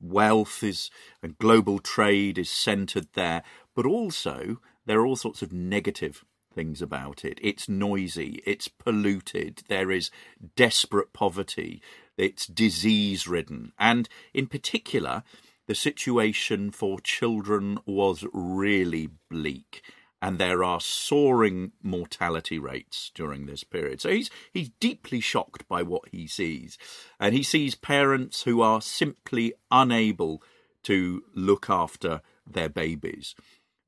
wealth 0.00 0.62
is 0.62 0.90
and 1.23 1.37
global 1.38 1.80
trade 1.80 2.38
is 2.38 2.49
centered 2.49 3.09
there, 3.14 3.42
but 3.75 3.85
also 3.85 4.61
there 4.87 5.00
are 5.00 5.06
all 5.06 5.16
sorts 5.16 5.42
of 5.42 5.52
negative 5.52 6.25
things 6.54 6.80
about 6.80 7.25
it. 7.25 7.38
It's 7.42 7.68
noisy, 7.68 8.40
it's 8.47 8.68
polluted, 8.68 9.64
there 9.68 9.90
is 9.90 10.11
desperate 10.54 11.12
poverty, 11.12 11.83
it's 12.16 12.47
disease 12.47 13.26
ridden, 13.26 13.73
and 13.78 14.09
in 14.33 14.47
particular, 14.47 15.25
the 15.66 15.75
situation 15.75 16.71
for 16.71 17.00
children 17.00 17.78
was 17.85 18.25
really 18.33 19.11
bleak 19.28 19.83
and 20.23 20.38
there 20.38 20.64
are 20.64 20.80
soaring 20.80 21.73
mortality 21.82 22.58
rates 22.58 23.11
during 23.14 23.46
this 23.46 23.64
period. 23.64 24.00
So 24.00 24.11
he's 24.11 24.30
he's 24.52 24.70
deeply 24.80 25.20
shocked 25.20 25.68
by 25.68 25.82
what 25.82 26.08
he 26.11 26.26
sees, 26.26 26.78
and 27.20 27.35
he 27.35 27.42
sees 27.42 27.75
parents 27.75 28.42
who 28.42 28.61
are 28.61 28.80
simply 28.80 29.54
unable 29.70 30.42
to 30.85 31.25
look 31.35 31.68
after 31.68 32.23
their 32.46 32.68
babies. 32.68 33.35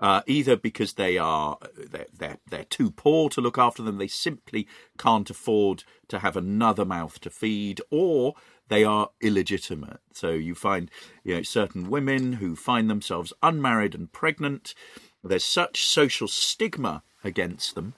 Uh, 0.00 0.22
either 0.28 0.56
because 0.56 0.92
they 0.92 1.18
are 1.18 1.58
they're, 1.76 2.06
they're, 2.16 2.38
they're 2.48 2.64
too 2.64 2.90
poor 2.90 3.28
to 3.28 3.40
look 3.40 3.58
after 3.58 3.82
them, 3.82 3.98
they 3.98 4.06
simply 4.06 4.68
can't 4.96 5.28
afford 5.28 5.82
to 6.06 6.20
have 6.20 6.36
another 6.36 6.84
mouth 6.84 7.18
to 7.18 7.30
feed, 7.30 7.80
or 7.90 8.34
they 8.68 8.84
are 8.84 9.10
illegitimate. 9.20 9.98
So 10.12 10.30
you 10.30 10.54
find 10.54 10.88
you 11.24 11.34
know 11.34 11.42
certain 11.42 11.90
women 11.90 12.34
who 12.34 12.54
find 12.54 12.88
themselves 12.88 13.32
unmarried 13.42 13.94
and 13.94 14.12
pregnant, 14.12 14.74
there's 15.22 15.44
such 15.44 15.84
social 15.84 16.28
stigma 16.28 17.02
against 17.24 17.74
them 17.74 17.94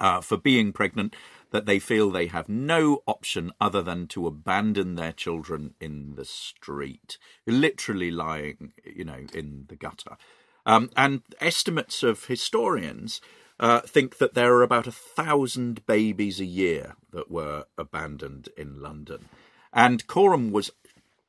uh, 0.00 0.20
for 0.20 0.36
being 0.36 0.72
pregnant 0.72 1.14
that 1.50 1.66
they 1.66 1.78
feel 1.78 2.10
they 2.10 2.26
have 2.26 2.48
no 2.48 3.02
option 3.06 3.52
other 3.60 3.82
than 3.82 4.06
to 4.08 4.26
abandon 4.26 4.94
their 4.94 5.12
children 5.12 5.74
in 5.80 6.14
the 6.16 6.24
street, 6.24 7.18
literally 7.46 8.10
lying, 8.10 8.72
you 8.84 9.04
know, 9.04 9.26
in 9.34 9.66
the 9.68 9.76
gutter. 9.76 10.16
Um, 10.64 10.90
and 10.96 11.22
estimates 11.40 12.02
of 12.02 12.24
historians 12.24 13.20
uh, 13.60 13.80
think 13.80 14.18
that 14.18 14.34
there 14.34 14.54
are 14.54 14.62
about 14.62 14.86
a 14.86 14.92
thousand 14.92 15.86
babies 15.86 16.40
a 16.40 16.46
year 16.46 16.96
that 17.12 17.30
were 17.30 17.66
abandoned 17.76 18.48
in 18.56 18.80
London. 18.80 19.28
And 19.72 20.06
Coram 20.06 20.50
was 20.52 20.70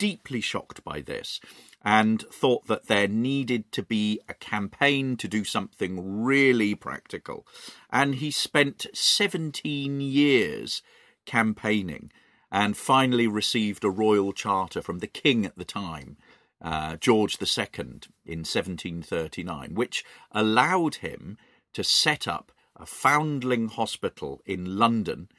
deeply 0.04 0.42
shocked 0.42 0.84
by 0.84 1.00
this 1.00 1.40
and 1.82 2.24
thought 2.24 2.68
that 2.68 2.88
there 2.88 3.08
needed 3.08 3.72
to 3.72 3.82
be 3.82 4.20
a 4.28 4.34
campaign 4.34 5.16
to 5.16 5.30
do 5.30 5.46
something 5.46 6.22
really 6.22 6.76
practical. 6.76 7.48
And 7.90 8.16
he 8.16 8.30
spent 8.30 8.86
17 8.94 10.02
years 10.02 10.82
campaigning 11.26 12.12
and 12.52 12.76
finally 12.76 13.28
received 13.28 13.86
a 13.86 13.90
royal 13.90 14.34
charter 14.34 14.82
from 14.82 15.00
the 15.00 15.08
king 15.08 15.46
at 15.46 15.58
the 15.58 15.64
time, 15.64 16.18
uh, 16.62 16.98
George 16.98 17.38
II, 17.42 18.02
in 18.26 18.40
1739, 18.40 19.74
which 19.74 20.04
allowed 20.34 20.96
him 20.96 21.38
to 21.72 21.82
set 21.82 22.28
up 22.28 22.52
a 22.76 22.86
foundling 22.86 23.70
hospital 23.70 24.42
in 24.46 24.78
London 24.78 25.30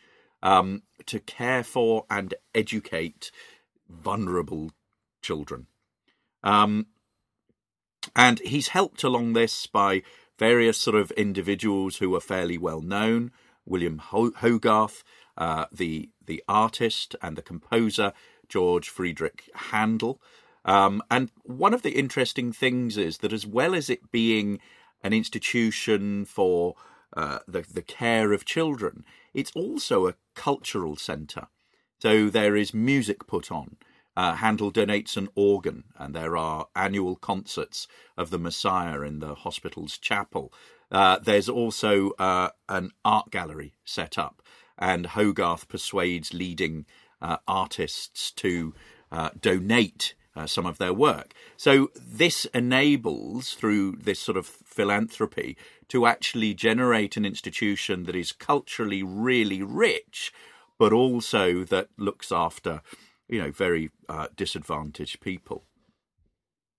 um, 0.43 0.85
to 1.05 1.21
care 1.21 1.65
for 1.65 2.07
and 2.09 2.33
educate 2.55 3.31
vulnerable 3.89 4.71
children. 5.23 5.67
Um, 6.43 6.87
and 8.15 8.39
he's 8.41 8.69
helped 8.69 9.03
along 9.03 9.33
this 9.33 9.67
by 9.67 10.03
various 10.39 10.79
sort 10.79 10.97
of 10.97 11.11
individuals 11.13 11.97
who 11.97 12.15
are 12.15 12.21
fairly 12.21 12.59
well 12.59 12.81
known. 12.81 13.31
William 13.65 13.99
Hogarth, 13.99 15.03
uh, 15.39 15.67
the 15.73 16.11
the 16.25 16.43
artist 16.47 17.17
and 17.23 17.37
the 17.37 17.43
composer 17.43 18.13
George 18.49 18.89
Friedrich 18.89 19.51
Handel. 19.55 20.21
Um, 20.65 21.03
and 21.11 21.31
one 21.43 21.75
of 21.75 21.83
the 21.83 21.93
interesting 21.99 22.53
things 22.53 22.97
is 22.97 23.19
that 23.19 23.33
as 23.33 23.47
well 23.47 23.75
as 23.75 23.91
it 23.91 24.11
being 24.11 24.61
an 25.03 25.13
institution 25.13 26.25
for 26.25 26.75
uh, 27.17 27.41
the, 27.47 27.63
the 27.63 27.83
care 27.83 28.33
of 28.33 28.45
children, 28.45 29.05
it's 29.35 29.53
also 29.55 30.07
a 30.07 30.15
cultural 30.35 30.97
centre. 30.97 31.49
So 32.05 32.29
there 32.29 32.55
is 32.55 32.75
music 32.75 33.27
put 33.27 33.51
on. 33.51 33.79
Uh, 34.15 34.35
Handel 34.35 34.71
donates 34.71 35.17
an 35.17 35.31
organ, 35.35 35.85
and 35.97 36.15
there 36.15 36.37
are 36.37 36.67
annual 36.77 37.17
concerts 37.17 37.89
of 38.19 38.29
the 38.29 38.39
Messiah 38.39 39.01
in 39.01 39.21
the 39.21 39.35
hospital's 39.35 39.97
chapel. 39.97 40.53
Uh, 40.93 41.19
there's 41.19 41.49
also 41.49 42.11
uh, 42.19 42.51
an 42.69 42.91
art 43.07 43.31
gallery 43.31 43.73
set 43.87 44.19
up, 44.19 44.43
and 44.79 45.07
Hogarth 45.07 45.67
persuades 45.67 46.35
leading 46.35 46.85
uh, 47.23 47.39
artists 47.49 48.31
to 48.33 48.75
uh, 49.11 49.31
donate 49.41 50.15
uh, 50.37 50.47
some 50.47 50.67
of 50.67 50.77
their 50.77 50.93
work. 50.93 51.33
So 51.57 51.91
this 51.97 52.45
enables, 52.53 53.55
through 53.55 53.93
this 53.93 54.21
sort 54.21 54.37
of 54.37 54.45
philanthropy, 54.45 55.57
to 55.89 56.05
actually 56.05 56.53
generate 56.53 57.17
an 57.17 57.25
institution 57.25 58.05
that 58.05 58.15
is 58.15 58.31
culturally 58.31 59.03
really 59.03 59.63
rich, 59.63 60.35
but 60.79 60.93
also 60.93 61.65
that 61.65 61.89
looks 61.97 62.33
after, 62.33 62.83
you 63.29 63.41
know, 63.41 63.51
very 63.51 63.91
uh, 64.09 64.29
disadvantaged 64.37 65.21
people. 65.21 65.65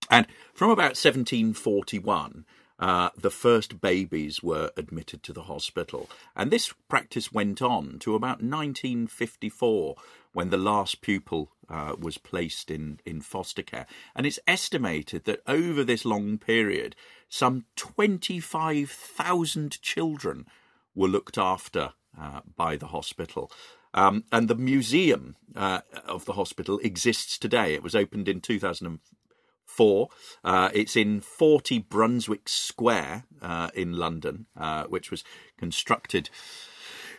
And 0.09 0.27
from 0.53 0.69
about 0.69 0.97
1741, 0.97 2.45
uh, 2.77 3.09
the 3.17 3.31
first 3.31 3.79
babies 3.79 4.43
were 4.43 4.71
admitted 4.75 5.23
to 5.23 5.33
the 5.33 5.43
hospital. 5.43 6.09
And 6.35 6.51
this 6.51 6.73
practice 6.89 7.31
went 7.31 7.61
on 7.61 7.99
to 7.99 8.15
about 8.15 8.43
1954 8.43 9.95
when 10.33 10.49
the 10.49 10.57
last 10.57 11.01
pupil 11.01 11.51
uh, 11.69 11.95
was 11.97 12.17
placed 12.17 12.69
in, 12.69 12.99
in 13.05 13.21
foster 13.21 13.63
care. 13.63 13.85
And 14.15 14.25
it's 14.25 14.39
estimated 14.45 15.23
that 15.23 15.41
over 15.47 15.83
this 15.83 16.03
long 16.03 16.37
period, 16.37 16.95
some 17.29 17.65
25,000 17.77 19.81
children 19.81 20.45
were 20.93 21.07
looked 21.07 21.37
after 21.37 21.93
uh, 22.19 22.41
by 22.55 22.75
the 22.75 22.87
hospital. 22.87 23.49
Um, 23.95 24.25
and 24.31 24.47
the 24.47 24.55
museum 24.55 25.37
uh, 25.55 25.79
of 26.05 26.25
the 26.25 26.33
hospital 26.33 26.79
exists 26.83 27.39
today. 27.39 27.73
It 27.73 27.81
was 27.81 27.95
opened 27.95 28.27
in 28.27 28.41
2004. 28.41 30.09
Uh, 30.43 30.69
it's 30.73 30.95
in 30.97 31.21
40 31.21 31.79
Brunswick 31.79 32.49
Square 32.49 33.23
uh, 33.41 33.69
in 33.73 33.93
London, 33.93 34.47
uh, 34.57 34.83
which 34.83 35.09
was 35.09 35.23
constructed 35.57 36.29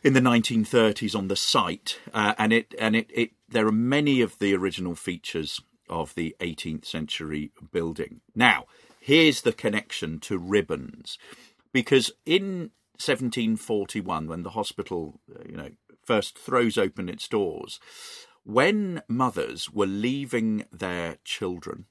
in 0.04 0.12
the 0.12 0.20
1930s 0.20 1.16
on 1.16 1.28
the 1.28 1.34
site, 1.34 1.98
uh, 2.12 2.34
and 2.38 2.52
it 2.52 2.74
and 2.78 2.94
it, 2.94 3.10
it 3.12 3.30
there 3.48 3.66
are 3.66 3.72
many 3.72 4.20
of 4.20 4.38
the 4.38 4.54
original 4.54 4.94
features 4.94 5.60
of 5.88 6.14
the 6.14 6.36
18th 6.40 6.84
century 6.84 7.50
building. 7.72 8.20
Now, 8.34 8.66
here's 9.00 9.42
the 9.42 9.52
connection 9.52 10.20
to 10.20 10.38
ribbons, 10.38 11.18
because 11.72 12.12
in 12.26 12.70
1741, 12.98 14.28
when 14.28 14.42
the 14.42 14.50
hospital, 14.50 15.20
uh, 15.34 15.42
you 15.48 15.56
know, 15.56 15.70
first 16.06 16.38
throws 16.38 16.78
open 16.78 17.08
its 17.08 17.28
doors, 17.28 17.80
when 18.44 19.02
mothers 19.08 19.70
were 19.70 19.86
leaving 19.86 20.64
their 20.72 21.16
children, 21.24 21.86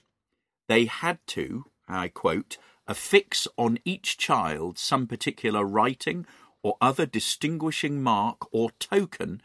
they 0.67 0.85
had 0.85 1.19
to, 1.27 1.65
I 1.87 2.07
quote, 2.07 2.57
affix 2.87 3.47
on 3.57 3.77
each 3.83 4.17
child 4.17 4.77
some 4.77 5.05
particular 5.05 5.65
writing 5.65 6.25
or 6.63 6.77
other 6.79 7.05
distinguishing 7.05 8.01
mark 8.01 8.47
or 8.53 8.71
token 8.79 9.41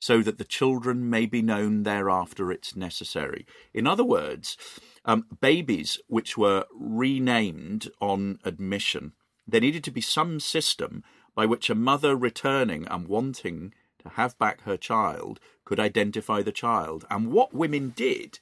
so 0.00 0.22
that 0.22 0.38
the 0.38 0.44
children 0.44 1.08
may 1.08 1.26
be 1.26 1.42
known 1.42 1.82
thereafter 1.82 2.50
it's 2.50 2.76
necessary. 2.76 3.46
In 3.72 3.86
other 3.86 4.04
words, 4.04 4.56
um, 5.04 5.26
babies 5.40 5.98
which 6.08 6.36
were 6.36 6.64
renamed 6.74 7.88
on 8.00 8.38
admission, 8.44 9.12
there 9.46 9.60
needed 9.60 9.84
to 9.84 9.90
be 9.90 10.00
some 10.00 10.40
system 10.40 11.02
by 11.34 11.46
which 11.46 11.70
a 11.70 11.74
mother 11.74 12.16
returning 12.16 12.86
and 12.88 13.08
wanting 13.08 13.72
to 14.04 14.10
have 14.10 14.38
back 14.38 14.62
her 14.62 14.76
child 14.76 15.40
could 15.64 15.80
identify 15.80 16.42
the 16.42 16.52
child. 16.52 17.04
And 17.10 17.32
what 17.32 17.54
women 17.54 17.92
did 17.96 18.38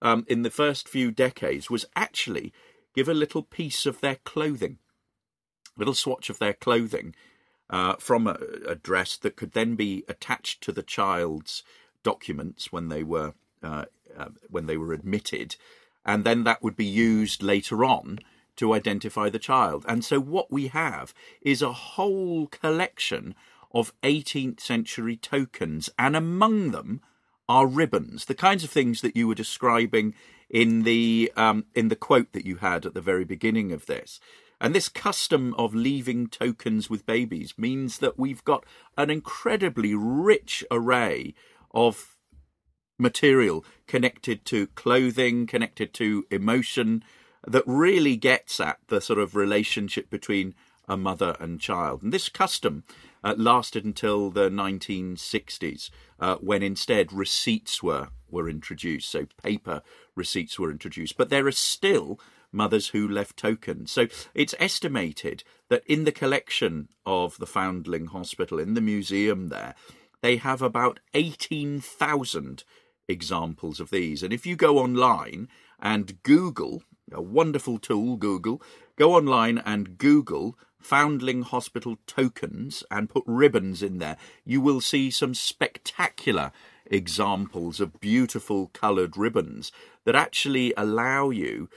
um, 0.00 0.24
in 0.28 0.42
the 0.42 0.50
first 0.50 0.88
few 0.88 1.10
decades 1.10 1.70
was 1.70 1.86
actually 1.96 2.52
give 2.94 3.08
a 3.08 3.14
little 3.14 3.42
piece 3.42 3.86
of 3.86 4.00
their 4.00 4.16
clothing, 4.16 4.78
a 5.76 5.80
little 5.80 5.94
swatch 5.94 6.28
of 6.30 6.38
their 6.38 6.52
clothing 6.52 7.14
uh, 7.70 7.94
from 7.98 8.26
a, 8.26 8.36
a, 8.66 8.74
dress 8.74 9.16
that 9.16 9.36
could 9.36 9.52
then 9.52 9.76
be 9.76 10.04
attached 10.08 10.60
to 10.62 10.72
the 10.72 10.82
child's 10.82 11.62
documents 12.02 12.70
when 12.70 12.88
they 12.88 13.02
were 13.02 13.32
uh, 13.62 13.86
uh, 14.18 14.28
when 14.50 14.66
they 14.66 14.76
were 14.76 14.92
admitted, 14.92 15.56
and 16.04 16.24
then 16.24 16.44
that 16.44 16.62
would 16.62 16.76
be 16.76 16.84
used 16.84 17.42
later 17.42 17.82
on 17.84 18.18
to 18.56 18.74
identify 18.74 19.30
the 19.30 19.38
child. 19.38 19.86
And 19.88 20.04
so 20.04 20.20
what 20.20 20.52
we 20.52 20.66
have 20.68 21.14
is 21.40 21.62
a 21.62 21.72
whole 21.72 22.46
collection 22.48 23.34
of 23.72 23.92
18th 24.02 24.60
century 24.60 25.16
tokens, 25.16 25.90
and 25.98 26.14
among 26.14 26.70
them 26.70 27.00
are 27.48 27.66
ribbons, 27.66 28.26
the 28.26 28.34
kinds 28.34 28.64
of 28.64 28.70
things 28.70 29.00
that 29.00 29.16
you 29.16 29.26
were 29.26 29.34
describing 29.34 30.14
in 30.48 30.82
the 30.82 31.32
um, 31.36 31.64
in 31.74 31.88
the 31.88 31.96
quote 31.96 32.32
that 32.32 32.46
you 32.46 32.56
had 32.56 32.86
at 32.86 32.94
the 32.94 33.00
very 33.00 33.24
beginning 33.24 33.72
of 33.72 33.86
this. 33.86 34.20
And 34.60 34.74
this 34.74 34.88
custom 34.88 35.54
of 35.58 35.74
leaving 35.74 36.28
tokens 36.28 36.88
with 36.88 37.04
babies 37.04 37.54
means 37.58 37.98
that 37.98 38.16
we've 38.16 38.44
got 38.44 38.64
an 38.96 39.10
incredibly 39.10 39.92
rich 39.92 40.64
array 40.70 41.34
of 41.72 42.16
material 42.96 43.64
connected 43.88 44.44
to 44.44 44.68
clothing, 44.68 45.48
connected 45.48 45.92
to 45.94 46.24
emotion, 46.30 47.02
that 47.46 47.64
really 47.66 48.16
gets 48.16 48.60
at 48.60 48.78
the 48.86 49.00
sort 49.00 49.18
of 49.18 49.34
relationship 49.34 50.08
between 50.10 50.54
a 50.88 50.96
mother 50.96 51.36
and 51.40 51.60
child. 51.60 52.02
And 52.02 52.12
this 52.12 52.28
custom 52.28 52.84
uh, 53.24 53.34
lasted 53.36 53.84
until 53.84 54.30
the 54.30 54.50
1960s, 54.50 55.90
uh, 56.20 56.36
when 56.36 56.62
instead 56.62 57.12
receipts 57.12 57.82
were, 57.82 58.08
were 58.30 58.48
introduced. 58.48 59.10
So 59.10 59.26
paper 59.42 59.82
receipts 60.14 60.58
were 60.58 60.70
introduced. 60.70 61.16
But 61.16 61.30
there 61.30 61.46
are 61.46 61.52
still 61.52 62.18
mothers 62.52 62.88
who 62.88 63.08
left 63.08 63.36
tokens. 63.36 63.90
So 63.90 64.06
it's 64.34 64.54
estimated 64.58 65.42
that 65.68 65.84
in 65.86 66.04
the 66.04 66.12
collection 66.12 66.88
of 67.06 67.38
the 67.38 67.46
Foundling 67.46 68.06
Hospital, 68.06 68.58
in 68.58 68.74
the 68.74 68.80
museum 68.80 69.48
there, 69.48 69.74
they 70.20 70.36
have 70.36 70.62
about 70.62 71.00
18,000 71.14 72.64
examples 73.08 73.80
of 73.80 73.90
these. 73.90 74.22
And 74.22 74.32
if 74.32 74.46
you 74.46 74.54
go 74.56 74.78
online 74.78 75.48
and 75.80 76.22
Google, 76.22 76.82
a 77.10 77.22
wonderful 77.22 77.78
tool, 77.78 78.16
Google, 78.16 78.62
go 79.02 79.16
online 79.16 79.58
and 79.58 79.98
Google 79.98 80.56
Foundling 80.78 81.42
Hospital 81.42 81.96
tokens 82.06 82.84
and 82.88 83.10
put 83.10 83.24
ribbons 83.26 83.82
in 83.82 83.98
there, 83.98 84.16
you 84.44 84.60
will 84.60 84.80
see 84.80 85.10
some 85.10 85.34
spectacular 85.34 86.52
examples 86.86 87.80
of 87.80 87.98
beautiful 87.98 88.70
coloured 88.72 89.16
ribbons 89.16 89.72
that 90.04 90.14
actually 90.14 90.72
allow 90.76 91.30
you 91.30 91.68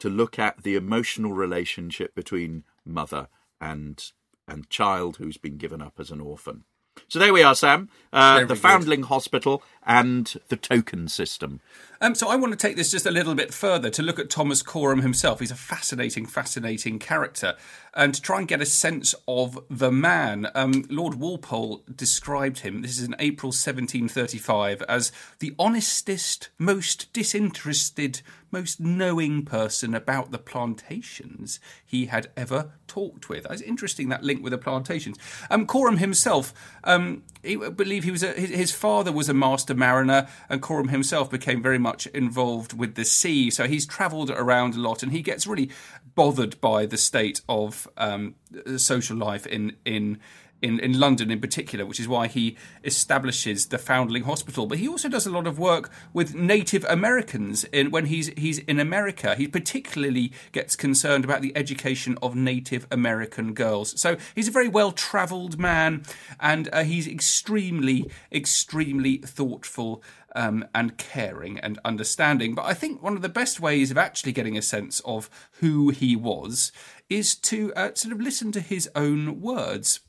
to 0.00 0.10
look 0.10 0.38
at 0.38 0.64
the 0.64 0.74
emotional 0.74 1.32
relationship 1.32 2.14
between 2.14 2.64
mother 2.84 3.28
and 3.58 4.12
and 4.46 4.68
child 4.68 5.16
who's 5.16 5.38
been 5.38 5.56
given 5.56 5.80
up 5.80 5.94
as 5.98 6.10
an 6.10 6.20
orphan. 6.20 6.64
So 7.08 7.18
there 7.18 7.32
we 7.32 7.42
are, 7.42 7.54
Sam. 7.54 7.88
Uh, 8.12 8.44
the 8.44 8.54
Foundling 8.54 9.00
good. 9.00 9.08
Hospital 9.08 9.62
and 9.86 10.34
the 10.48 10.56
token 10.56 11.08
system. 11.08 11.60
Um, 12.00 12.14
so 12.14 12.28
I 12.28 12.36
want 12.36 12.52
to 12.52 12.58
take 12.58 12.76
this 12.76 12.90
just 12.90 13.06
a 13.06 13.10
little 13.10 13.34
bit 13.34 13.54
further 13.54 13.88
to 13.90 14.02
look 14.02 14.18
at 14.18 14.28
Thomas 14.28 14.60
Coram 14.62 15.00
himself. 15.00 15.40
He's 15.40 15.50
a 15.50 15.56
fascinating, 15.56 16.26
fascinating 16.26 16.98
character, 16.98 17.56
and 17.94 18.14
to 18.14 18.20
try 18.20 18.38
and 18.38 18.48
get 18.48 18.60
a 18.60 18.66
sense 18.66 19.14
of 19.26 19.58
the 19.70 19.90
man. 19.90 20.48
Um, 20.54 20.84
Lord 20.90 21.14
Walpole 21.14 21.84
described 21.94 22.60
him. 22.60 22.82
This 22.82 22.98
is 22.98 23.04
in 23.04 23.16
April 23.18 23.48
1735 23.48 24.82
as 24.82 25.10
the 25.38 25.54
honestest, 25.58 26.50
most 26.58 27.10
disinterested, 27.14 28.20
most 28.50 28.78
knowing 28.78 29.44
person 29.44 29.94
about 29.94 30.32
the 30.32 30.38
plantations 30.38 31.60
he 31.84 32.06
had 32.06 32.30
ever 32.36 32.72
talked 32.86 33.30
with. 33.30 33.46
It's 33.50 33.62
interesting 33.62 34.10
that 34.10 34.22
link 34.22 34.42
with 34.42 34.50
the 34.50 34.58
plantations. 34.58 35.16
Um, 35.50 35.66
Coram 35.66 35.96
himself, 35.96 36.52
um, 36.84 37.22
he, 37.46 37.56
I 37.56 37.70
believe 37.70 38.04
he 38.04 38.10
was 38.10 38.22
a, 38.22 38.32
his, 38.32 38.50
his 38.50 38.72
father 38.72 39.12
was 39.12 39.28
a 39.28 39.34
master 39.34 39.74
mariner, 39.74 40.28
and 40.48 40.60
Coram 40.60 40.88
himself 40.88 41.30
became 41.30 41.62
very 41.62 41.78
much 41.78 42.06
involved 42.08 42.72
with 42.72 42.94
the 42.94 43.04
sea. 43.04 43.50
So 43.50 43.66
he's 43.66 43.86
travelled 43.86 44.30
around 44.30 44.74
a 44.74 44.80
lot, 44.80 45.02
and 45.02 45.12
he 45.12 45.22
gets 45.22 45.46
really 45.46 45.70
bothered 46.14 46.60
by 46.60 46.86
the 46.86 46.96
state 46.96 47.40
of 47.48 47.88
um, 47.96 48.34
social 48.76 49.16
life 49.16 49.46
in 49.46 49.76
in 49.84 50.18
in, 50.62 50.80
in 50.80 50.98
London 50.98 51.30
in 51.30 51.40
particular, 51.40 51.84
which 51.84 52.00
is 52.00 52.08
why 52.08 52.26
he 52.26 52.56
establishes 52.84 53.66
the 53.66 53.78
Foundling 53.78 54.24
Hospital. 54.24 54.66
But 54.66 54.78
he 54.78 54.88
also 54.88 55.08
does 55.08 55.26
a 55.26 55.30
lot 55.30 55.46
of 55.46 55.58
work 55.58 55.90
with 56.12 56.34
Native 56.34 56.84
Americans 56.84 57.64
in, 57.64 57.90
when 57.90 58.06
he's 58.06 58.28
he's 58.36 58.58
in 58.60 58.80
America. 58.80 59.34
He 59.34 59.48
particularly 59.48 60.32
gets 60.52 60.76
concerned 60.76 61.24
about 61.24 61.42
the 61.42 61.56
education 61.56 62.18
of 62.22 62.34
Native 62.34 62.86
American 62.90 63.54
girls. 63.54 64.00
So 64.00 64.16
he's 64.34 64.48
a 64.48 64.52
very 64.52 64.68
well 64.68 64.92
travelled 64.92 65.58
man, 65.58 66.04
and 66.40 66.68
uh, 66.72 66.84
he's 66.84 67.06
extremely 67.06 68.10
extremely 68.32 69.18
thoughtful 69.18 70.02
um, 70.34 70.64
and 70.74 70.96
caring 70.98 71.58
and 71.58 71.80
understanding. 71.84 72.54
But 72.54 72.66
I 72.66 72.74
think 72.74 73.02
one 73.02 73.16
of 73.16 73.22
the 73.22 73.28
best 73.28 73.58
ways 73.58 73.90
of 73.90 73.98
actually 73.98 74.32
getting 74.32 74.56
a 74.56 74.62
sense 74.62 75.00
of 75.00 75.30
who 75.60 75.88
he 75.88 76.14
was 76.14 76.72
is 77.08 77.34
to 77.36 77.72
uh, 77.74 77.94
sort 77.94 78.12
of 78.12 78.20
listen 78.20 78.52
to 78.52 78.60
his 78.60 78.88
own 78.94 79.40
words. 79.40 80.00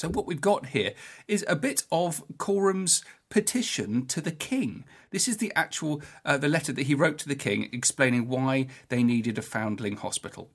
So, 0.00 0.08
what 0.08 0.26
we've 0.26 0.40
got 0.40 0.68
here 0.68 0.94
is 1.28 1.44
a 1.46 1.54
bit 1.54 1.84
of 1.92 2.24
Coram's 2.38 3.04
petition 3.28 4.06
to 4.06 4.22
the 4.22 4.30
king. 4.30 4.84
This 5.10 5.28
is 5.28 5.36
the 5.36 5.52
actual 5.54 6.00
uh, 6.24 6.38
the 6.38 6.48
letter 6.48 6.72
that 6.72 6.86
he 6.86 6.94
wrote 6.94 7.18
to 7.18 7.28
the 7.28 7.34
king 7.34 7.68
explaining 7.70 8.26
why 8.26 8.68
they 8.88 9.02
needed 9.02 9.36
a 9.36 9.42
foundling 9.42 9.96
hospital. 9.98 10.48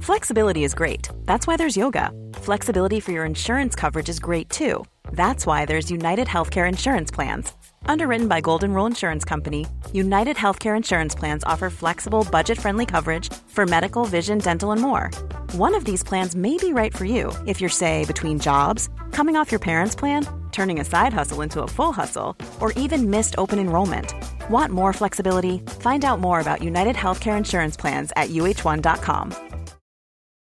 Flexibility 0.00 0.62
is 0.62 0.72
great. 0.72 1.08
That's 1.24 1.48
why 1.48 1.56
there's 1.56 1.76
yoga. 1.76 2.12
Flexibility 2.34 3.00
for 3.00 3.10
your 3.10 3.24
insurance 3.24 3.74
coverage 3.74 4.08
is 4.08 4.20
great 4.20 4.48
too. 4.48 4.84
That's 5.10 5.46
why 5.46 5.64
there's 5.64 5.90
United 5.90 6.28
Healthcare 6.28 6.68
Insurance 6.68 7.10
Plans. 7.10 7.52
Underwritten 7.88 8.26
by 8.26 8.40
Golden 8.40 8.72
Rule 8.72 8.86
Insurance 8.86 9.24
Company, 9.24 9.66
United 9.92 10.36
Healthcare 10.36 10.76
Insurance 10.76 11.14
Plans 11.14 11.44
offer 11.44 11.70
flexible, 11.70 12.26
budget 12.30 12.58
friendly 12.58 12.86
coverage 12.86 13.32
for 13.48 13.66
medical, 13.66 14.04
vision, 14.04 14.38
dental, 14.38 14.72
and 14.72 14.80
more. 14.80 15.10
One 15.52 15.74
of 15.74 15.84
these 15.84 16.02
plans 16.02 16.34
may 16.34 16.56
be 16.56 16.72
right 16.72 16.96
for 16.96 17.04
you 17.04 17.32
if 17.46 17.60
you're, 17.60 17.70
say, 17.70 18.04
between 18.04 18.38
jobs, 18.38 18.88
coming 19.12 19.36
off 19.36 19.52
your 19.52 19.60
parents' 19.60 19.94
plan, 19.94 20.26
turning 20.52 20.80
a 20.80 20.84
side 20.84 21.12
hustle 21.12 21.42
into 21.42 21.62
a 21.62 21.68
full 21.68 21.92
hustle, 21.92 22.36
or 22.60 22.72
even 22.72 23.10
missed 23.10 23.34
open 23.38 23.58
enrollment. 23.58 24.12
Want 24.50 24.72
more 24.72 24.92
flexibility? 24.92 25.58
Find 25.80 26.04
out 26.04 26.18
more 26.20 26.40
about 26.40 26.62
United 26.62 26.96
Healthcare 26.96 27.36
Insurance 27.36 27.76
Plans 27.76 28.12
at 28.16 28.30
uh1.com. 28.30 29.34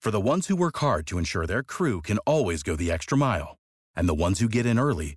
For 0.00 0.10
the 0.10 0.20
ones 0.20 0.46
who 0.46 0.56
work 0.56 0.76
hard 0.78 1.06
to 1.06 1.18
ensure 1.18 1.46
their 1.46 1.62
crew 1.62 2.00
can 2.02 2.18
always 2.18 2.62
go 2.62 2.76
the 2.76 2.92
extra 2.92 3.16
mile, 3.18 3.56
and 3.96 4.08
the 4.08 4.14
ones 4.14 4.38
who 4.38 4.48
get 4.48 4.66
in 4.66 4.78
early 4.78 5.16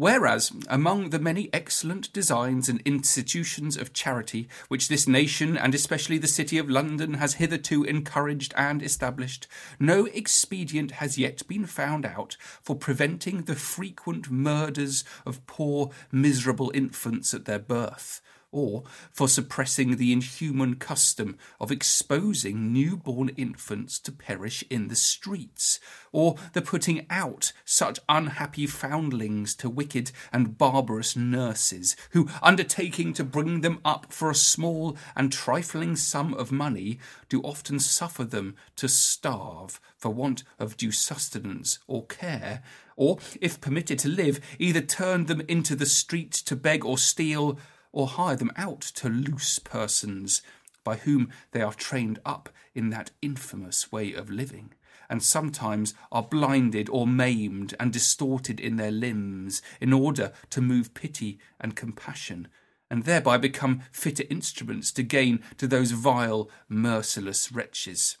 Whereas, 0.00 0.52
among 0.68 1.10
the 1.10 1.18
many 1.18 1.50
excellent 1.52 2.12
designs 2.12 2.68
and 2.68 2.80
institutions 2.84 3.76
of 3.76 3.92
charity 3.92 4.48
which 4.68 4.86
this 4.86 5.08
nation, 5.08 5.56
and 5.58 5.74
especially 5.74 6.18
the 6.18 6.28
City 6.28 6.56
of 6.56 6.70
London, 6.70 7.14
has 7.14 7.34
hitherto 7.34 7.82
encouraged 7.82 8.54
and 8.56 8.80
established, 8.80 9.48
no 9.80 10.06
expedient 10.06 10.92
has 10.92 11.18
yet 11.18 11.42
been 11.48 11.66
found 11.66 12.06
out 12.06 12.36
for 12.62 12.76
preventing 12.76 13.42
the 13.42 13.56
frequent 13.56 14.30
murders 14.30 15.02
of 15.26 15.44
poor 15.48 15.90
miserable 16.12 16.70
infants 16.72 17.34
at 17.34 17.44
their 17.44 17.58
birth 17.58 18.20
or 18.50 18.84
for 19.12 19.28
suppressing 19.28 19.96
the 19.96 20.12
inhuman 20.12 20.76
custom 20.76 21.36
of 21.60 21.70
exposing 21.70 22.72
newborn 22.72 23.28
infants 23.30 23.98
to 23.98 24.12
perish 24.12 24.64
in 24.70 24.88
the 24.88 24.96
streets, 24.96 25.78
or 26.12 26.36
the 26.52 26.62
putting 26.62 27.06
out 27.10 27.52
such 27.64 27.98
unhappy 28.08 28.66
foundlings 28.66 29.54
to 29.54 29.68
wicked 29.68 30.10
and 30.32 30.56
barbarous 30.56 31.14
nurses, 31.16 31.96
who, 32.10 32.28
undertaking 32.42 33.12
to 33.12 33.24
bring 33.24 33.60
them 33.60 33.80
up 33.84 34.12
for 34.12 34.30
a 34.30 34.34
small 34.34 34.96
and 35.14 35.30
trifling 35.32 35.94
sum 35.96 36.32
of 36.34 36.50
money, 36.50 36.98
do 37.28 37.40
often 37.42 37.78
suffer 37.78 38.24
them 38.24 38.54
to 38.76 38.88
starve 38.88 39.80
for 39.96 40.10
want 40.10 40.44
of 40.58 40.76
due 40.76 40.92
sustenance 40.92 41.78
or 41.86 42.06
care, 42.06 42.62
or, 42.96 43.18
if 43.40 43.60
permitted 43.60 43.98
to 43.98 44.08
live, 44.08 44.40
either 44.58 44.80
turn 44.80 45.26
them 45.26 45.40
into 45.48 45.76
the 45.76 45.86
streets 45.86 46.42
to 46.42 46.56
beg 46.56 46.84
or 46.84 46.98
steal, 46.98 47.58
or 47.92 48.06
hire 48.06 48.36
them 48.36 48.52
out 48.56 48.80
to 48.80 49.08
loose 49.08 49.58
persons 49.58 50.42
by 50.84 50.96
whom 50.96 51.30
they 51.52 51.60
are 51.60 51.74
trained 51.74 52.18
up 52.24 52.48
in 52.74 52.90
that 52.90 53.10
infamous 53.20 53.92
way 53.92 54.12
of 54.12 54.30
living, 54.30 54.72
and 55.10 55.22
sometimes 55.22 55.94
are 56.12 56.22
blinded 56.22 56.88
or 56.88 57.06
maimed 57.06 57.74
and 57.78 57.92
distorted 57.92 58.60
in 58.60 58.76
their 58.76 58.90
limbs 58.90 59.60
in 59.80 59.92
order 59.92 60.32
to 60.50 60.60
move 60.60 60.94
pity 60.94 61.38
and 61.60 61.76
compassion, 61.76 62.48
and 62.90 63.04
thereby 63.04 63.36
become 63.36 63.82
fitter 63.92 64.24
instruments 64.30 64.92
to 64.92 65.02
gain 65.02 65.40
to 65.56 65.66
those 65.66 65.90
vile, 65.90 66.50
merciless 66.68 67.52
wretches. 67.52 68.16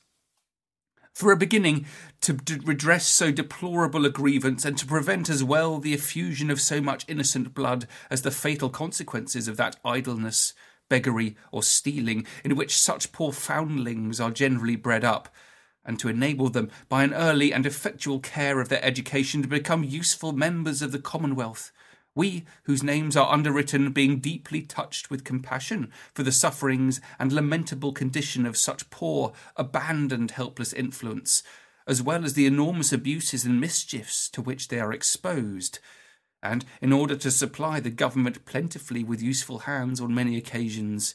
For 1.18 1.32
a 1.32 1.36
beginning, 1.36 1.84
to 2.20 2.34
d- 2.34 2.60
redress 2.64 3.04
so 3.04 3.32
deplorable 3.32 4.06
a 4.06 4.08
grievance, 4.08 4.64
and 4.64 4.78
to 4.78 4.86
prevent 4.86 5.28
as 5.28 5.42
well 5.42 5.80
the 5.80 5.92
effusion 5.92 6.48
of 6.48 6.60
so 6.60 6.80
much 6.80 7.04
innocent 7.08 7.54
blood 7.54 7.88
as 8.08 8.22
the 8.22 8.30
fatal 8.30 8.70
consequences 8.70 9.48
of 9.48 9.56
that 9.56 9.74
idleness, 9.84 10.54
beggary, 10.88 11.36
or 11.50 11.64
stealing 11.64 12.24
in 12.44 12.54
which 12.54 12.78
such 12.78 13.10
poor 13.10 13.32
foundlings 13.32 14.20
are 14.20 14.30
generally 14.30 14.76
bred 14.76 15.02
up, 15.02 15.28
and 15.84 15.98
to 15.98 16.08
enable 16.08 16.50
them, 16.50 16.70
by 16.88 17.02
an 17.02 17.12
early 17.12 17.52
and 17.52 17.66
effectual 17.66 18.20
care 18.20 18.60
of 18.60 18.68
their 18.68 18.84
education, 18.84 19.42
to 19.42 19.48
become 19.48 19.82
useful 19.82 20.30
members 20.30 20.82
of 20.82 20.92
the 20.92 21.00
Commonwealth, 21.00 21.72
we, 22.18 22.44
whose 22.64 22.82
names 22.82 23.16
are 23.16 23.32
underwritten, 23.32 23.92
being 23.92 24.18
deeply 24.18 24.60
touched 24.60 25.08
with 25.08 25.22
compassion 25.22 25.92
for 26.12 26.24
the 26.24 26.32
sufferings 26.32 27.00
and 27.16 27.32
lamentable 27.32 27.92
condition 27.92 28.44
of 28.44 28.56
such 28.56 28.90
poor, 28.90 29.32
abandoned, 29.54 30.32
helpless 30.32 30.72
influence, 30.72 31.44
as 31.86 32.02
well 32.02 32.24
as 32.24 32.34
the 32.34 32.44
enormous 32.44 32.92
abuses 32.92 33.44
and 33.44 33.60
mischiefs 33.60 34.28
to 34.28 34.42
which 34.42 34.66
they 34.66 34.80
are 34.80 34.92
exposed, 34.92 35.78
and 36.42 36.64
in 36.82 36.92
order 36.92 37.14
to 37.14 37.30
supply 37.30 37.78
the 37.78 37.88
government 37.88 38.44
plentifully 38.44 39.04
with 39.04 39.22
useful 39.22 39.60
hands 39.60 40.00
on 40.00 40.12
many 40.12 40.36
occasions, 40.36 41.14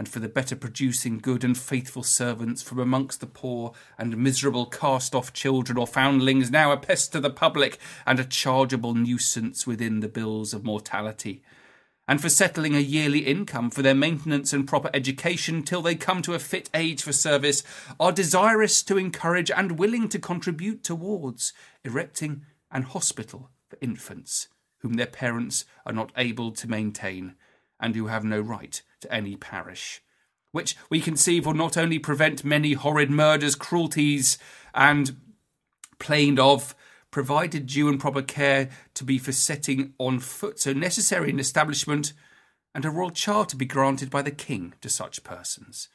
and 0.00 0.08
for 0.08 0.18
the 0.18 0.30
better 0.30 0.56
producing 0.56 1.18
good 1.18 1.44
and 1.44 1.58
faithful 1.58 2.02
servants 2.02 2.62
from 2.62 2.78
amongst 2.78 3.20
the 3.20 3.26
poor 3.26 3.74
and 3.98 4.16
miserable 4.16 4.64
cast 4.64 5.14
off 5.14 5.34
children 5.34 5.76
or 5.76 5.86
foundlings, 5.86 6.50
now 6.50 6.72
a 6.72 6.76
pest 6.78 7.12
to 7.12 7.20
the 7.20 7.28
public 7.28 7.78
and 8.06 8.18
a 8.18 8.24
chargeable 8.24 8.94
nuisance 8.94 9.66
within 9.66 10.00
the 10.00 10.08
bills 10.08 10.54
of 10.54 10.64
mortality, 10.64 11.42
and 12.08 12.18
for 12.18 12.30
settling 12.30 12.74
a 12.74 12.78
yearly 12.80 13.26
income 13.26 13.68
for 13.68 13.82
their 13.82 13.94
maintenance 13.94 14.54
and 14.54 14.66
proper 14.66 14.88
education 14.94 15.62
till 15.62 15.82
they 15.82 15.94
come 15.94 16.22
to 16.22 16.32
a 16.32 16.38
fit 16.38 16.70
age 16.72 17.02
for 17.02 17.12
service, 17.12 17.62
are 18.00 18.10
desirous 18.10 18.82
to 18.82 18.96
encourage 18.96 19.50
and 19.50 19.78
willing 19.78 20.08
to 20.08 20.18
contribute 20.18 20.82
towards 20.82 21.52
erecting 21.84 22.46
an 22.70 22.84
hospital 22.84 23.50
for 23.68 23.76
infants 23.82 24.48
whom 24.78 24.94
their 24.94 25.04
parents 25.04 25.66
are 25.84 25.92
not 25.92 26.10
able 26.16 26.52
to 26.52 26.70
maintain 26.70 27.34
and 27.78 27.94
who 27.94 28.06
have 28.06 28.24
no 28.24 28.40
right 28.40 28.80
to 29.00 29.12
any 29.12 29.36
parish, 29.36 30.02
which 30.52 30.76
we 30.88 31.00
conceive 31.00 31.46
will 31.46 31.54
not 31.54 31.76
only 31.76 31.98
prevent 31.98 32.44
many 32.44 32.72
horrid 32.72 33.10
murders, 33.10 33.54
cruelties, 33.54 34.38
and 34.74 35.16
plained 35.98 36.38
of, 36.38 36.74
provided 37.10 37.66
due 37.66 37.88
and 37.88 38.00
proper 38.00 38.22
care 38.22 38.68
to 38.94 39.04
be 39.04 39.18
for 39.18 39.32
setting 39.32 39.94
on 39.98 40.18
foot 40.18 40.60
so 40.60 40.72
necessary 40.72 41.30
an 41.30 41.40
establishment, 41.40 42.12
and 42.74 42.84
a 42.84 42.90
royal 42.90 43.10
charter 43.10 43.56
be 43.56 43.64
granted 43.64 44.10
by 44.10 44.22
the 44.22 44.30
king 44.30 44.74
to 44.80 44.88
such 44.88 45.24
persons 45.24 45.88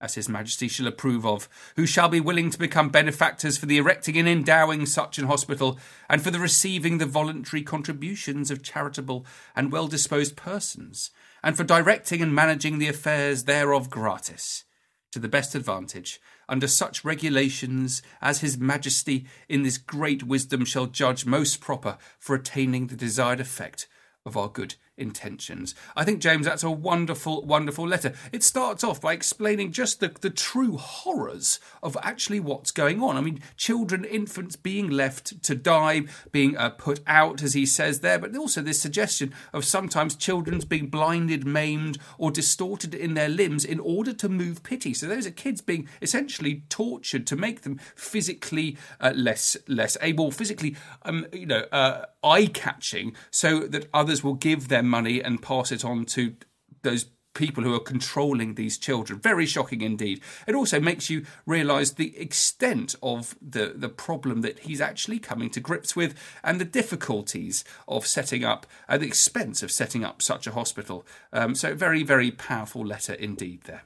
as 0.00 0.14
His 0.14 0.28
Majesty 0.28 0.68
shall 0.68 0.86
approve 0.86 1.26
of, 1.26 1.48
who 1.76 1.86
shall 1.86 2.08
be 2.08 2.20
willing 2.20 2.50
to 2.50 2.58
become 2.58 2.88
benefactors 2.88 3.58
for 3.58 3.66
the 3.66 3.78
erecting 3.78 4.16
and 4.16 4.28
endowing 4.28 4.86
such 4.86 5.18
an 5.18 5.26
hospital, 5.26 5.78
and 6.08 6.22
for 6.22 6.30
the 6.30 6.38
receiving 6.38 6.98
the 6.98 7.06
voluntary 7.06 7.62
contributions 7.62 8.50
of 8.50 8.62
charitable 8.62 9.26
and 9.56 9.72
well 9.72 9.88
disposed 9.88 10.36
persons, 10.36 11.10
and 11.42 11.56
for 11.56 11.64
directing 11.64 12.20
and 12.22 12.34
managing 12.34 12.78
the 12.78 12.88
affairs 12.88 13.44
thereof 13.44 13.90
gratis, 13.90 14.64
to 15.12 15.18
the 15.18 15.28
best 15.28 15.54
advantage, 15.54 16.20
under 16.48 16.66
such 16.66 17.04
regulations 17.04 18.02
as 18.20 18.40
His 18.40 18.58
Majesty 18.58 19.26
in 19.48 19.62
this 19.62 19.78
great 19.78 20.22
wisdom 20.22 20.64
shall 20.64 20.86
judge 20.86 21.26
most 21.26 21.60
proper 21.60 21.98
for 22.18 22.34
attaining 22.34 22.86
the 22.86 22.96
desired 22.96 23.40
effect 23.40 23.88
of 24.24 24.36
our 24.36 24.48
good 24.48 24.76
intentions. 24.98 25.74
I 25.96 26.04
think, 26.04 26.20
James, 26.20 26.46
that's 26.46 26.62
a 26.62 26.70
wonderful, 26.70 27.44
wonderful 27.44 27.86
letter. 27.86 28.12
It 28.32 28.42
starts 28.42 28.84
off 28.84 29.00
by 29.00 29.12
explaining 29.12 29.72
just 29.72 30.00
the, 30.00 30.08
the 30.20 30.30
true 30.30 30.76
horrors 30.76 31.60
of 31.82 31.96
actually 32.02 32.40
what's 32.40 32.70
going 32.70 33.02
on. 33.02 33.16
I 33.16 33.20
mean, 33.20 33.40
children, 33.56 34.04
infants 34.04 34.56
being 34.56 34.90
left 34.90 35.42
to 35.42 35.54
die, 35.54 36.02
being 36.32 36.56
uh, 36.56 36.70
put 36.70 37.00
out, 37.06 37.42
as 37.42 37.54
he 37.54 37.66
says 37.66 38.00
there, 38.00 38.18
but 38.18 38.36
also 38.36 38.60
this 38.60 38.80
suggestion 38.80 39.32
of 39.52 39.64
sometimes 39.64 40.16
children's 40.16 40.64
being 40.64 40.88
blinded, 40.88 41.46
maimed, 41.46 41.98
or 42.18 42.30
distorted 42.30 42.94
in 42.94 43.14
their 43.14 43.28
limbs 43.28 43.64
in 43.64 43.80
order 43.80 44.12
to 44.12 44.28
move 44.28 44.62
pity. 44.62 44.92
So 44.94 45.06
those 45.06 45.26
are 45.26 45.30
kids 45.30 45.60
being 45.60 45.88
essentially 46.02 46.64
tortured 46.68 47.26
to 47.28 47.36
make 47.36 47.62
them 47.62 47.78
physically 47.94 48.76
uh, 49.00 49.12
less 49.14 49.56
less 49.66 49.96
able, 50.00 50.30
physically, 50.30 50.76
um, 51.02 51.26
you 51.32 51.46
know, 51.46 51.64
uh, 51.70 52.06
eye 52.22 52.46
catching, 52.46 53.14
so 53.30 53.60
that 53.60 53.88
others 53.94 54.24
will 54.24 54.34
give 54.34 54.68
them 54.68 54.87
money 54.88 55.22
and 55.22 55.42
pass 55.42 55.70
it 55.72 55.84
on 55.84 56.04
to 56.06 56.34
those 56.82 57.06
people 57.34 57.62
who 57.62 57.74
are 57.74 57.80
controlling 57.80 58.54
these 58.54 58.76
children. 58.76 59.20
Very 59.20 59.46
shocking 59.46 59.80
indeed. 59.80 60.20
It 60.46 60.56
also 60.56 60.80
makes 60.80 61.08
you 61.08 61.24
realise 61.46 61.92
the 61.92 62.18
extent 62.18 62.96
of 63.00 63.36
the, 63.40 63.72
the 63.76 63.88
problem 63.88 64.40
that 64.40 64.60
he's 64.60 64.80
actually 64.80 65.20
coming 65.20 65.48
to 65.50 65.60
grips 65.60 65.94
with 65.94 66.14
and 66.42 66.60
the 66.60 66.64
difficulties 66.64 67.62
of 67.86 68.06
setting 68.06 68.44
up 68.44 68.66
at 68.88 69.00
the 69.00 69.06
expense 69.06 69.62
of 69.62 69.70
setting 69.70 70.04
up 70.04 70.20
such 70.20 70.48
a 70.48 70.52
hospital. 70.52 71.06
Um, 71.32 71.54
so, 71.54 71.74
very, 71.74 72.02
very 72.02 72.32
powerful 72.32 72.84
letter 72.84 73.14
indeed 73.14 73.62
there. 73.64 73.84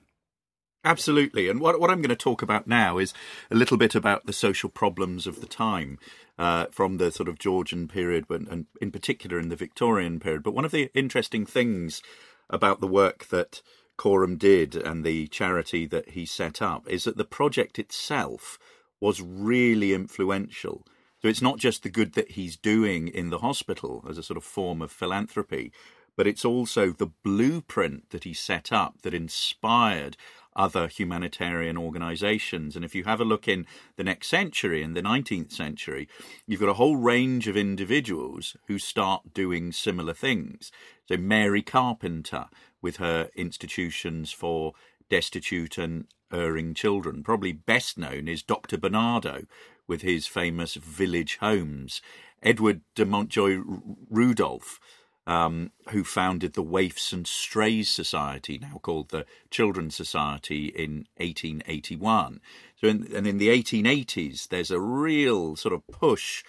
Absolutely. 0.85 1.49
And 1.49 1.61
what, 1.61 1.79
what 1.79 1.91
I'm 1.91 2.03
going 2.03 2.09
to 2.09 2.17
talk 2.17 2.43
about 2.43 2.67
now 2.67 2.99
is 2.99 3.15
a 3.51 3.55
little 3.55 3.77
bit 3.77 3.95
about 3.95 4.27
the 4.27 4.33
social 4.33 4.69
problems 4.69 5.27
of 5.27 5.41
the 5.41 5.47
time. 5.47 5.99
Uh, 6.39 6.67
from 6.73 6.97
the 6.97 7.13
sort 7.13 7.29
of 7.29 7.39
Georgian 7.39 7.87
period, 7.87 8.25
and 8.31 8.67
in 8.81 8.91
particular 8.91 9.39
in 9.39 9.51
the 9.51 9.55
Victorian 9.55 10.19
period. 10.19 10.43
But 10.43 10.55
one 10.55 10.65
of 10.65 10.71
the 10.73 10.91
interesting 10.95 11.45
things 11.45 12.03
about 12.49 12.81
the 12.81 12.89
work 12.89 13.29
that 13.29 13.61
Coram 13.99 14.39
did 14.39 14.75
and 14.75 15.05
the 15.05 15.29
charity 15.29 15.87
that 15.87 16.11
he 16.11 16.25
set 16.25 16.63
up 16.63 16.89
is 16.89 17.05
that 17.05 17.19
the 17.19 17.27
project 17.27 17.79
itself 17.79 18.59
was 18.99 19.21
really 19.21 19.93
influential. 19.93 20.87
So 21.21 21.29
it's 21.29 21.43
not 21.43 21.59
just 21.59 21.83
the 21.83 21.91
good 21.91 22.15
that 22.15 22.33
he's 22.33 22.57
doing 22.57 23.09
in 23.09 23.31
the 23.31 23.39
hospital 23.39 24.05
as 24.09 24.17
a 24.17 24.23
sort 24.23 24.39
of 24.39 24.43
form 24.43 24.81
of 24.81 24.91
philanthropy, 24.91 25.71
but 26.17 26.27
it's 26.27 26.45
also 26.47 26.91
the 26.91 27.13
blueprint 27.23 28.11
that 28.11 28.25
he 28.25 28.33
set 28.33 28.73
up 28.73 29.03
that 29.03 29.15
inspired 29.15 30.17
other 30.55 30.89
humanitarian 30.89 31.77
organizations. 31.77 32.77
And 32.77 32.85
if 32.85 32.95
you 32.95 33.05
have 33.05 33.21
a 33.21 33.25
look 33.25 33.49
in 33.49 33.67
the 33.97 34.05
next 34.05 34.29
century, 34.29 34.83
in 34.83 34.95
the 34.95 35.03
19th 35.03 35.53
century, 35.53 36.09
you've 36.47 36.61
got 36.61 36.69
a 36.69 36.75
whole 36.75 36.97
range 36.97 37.49
of 37.49 37.57
individuals 37.57 38.57
who 38.67 38.79
start 38.79 39.35
doing 39.35 39.73
similar 39.73 40.15
things. 40.15 40.71
So, 41.09 41.17
Mary 41.17 41.63
Carpenter, 41.63 42.47
with 42.81 42.97
her 42.97 43.31
institutions 43.35 44.33
for 44.33 44.73
destitute 45.09 45.79
and 45.79 46.07
erring 46.33 46.75
children, 46.75 47.23
probably 47.23 47.53
best 47.53 47.99
known 47.99 48.29
is 48.29 48.43
Dr. 48.43 48.79
Barnardo 48.79 49.45
with 49.87 50.03
his 50.03 50.27
famous 50.27 50.75
village 50.75 51.39
homes. 51.39 52.01
Edward 52.43 52.81
de 52.95 53.05
Montjoie 53.05 53.63
Rudolf, 54.11 54.81
um, 55.27 55.71
who 55.91 56.05
founded 56.05 56.55
the 56.55 56.65
Waifs 56.65 57.13
and 57.13 57.27
Strays 57.27 57.89
Society, 57.89 58.59
now 58.59 58.81
called 58.83 59.11
the 59.11 59.25
Children's 59.51 59.95
Society, 59.95 60.67
in 60.67 61.07
1881. 61.17 62.41
So, 62.81 62.89
in, 62.89 63.09
and 63.15 63.27
in 63.27 63.39
the 63.39 63.49
1880s, 63.49 64.49
there's 64.49 64.71
a 64.71 64.81
real 64.81 65.57
sort 65.57 65.75
of 65.75 65.87
push 65.87 66.43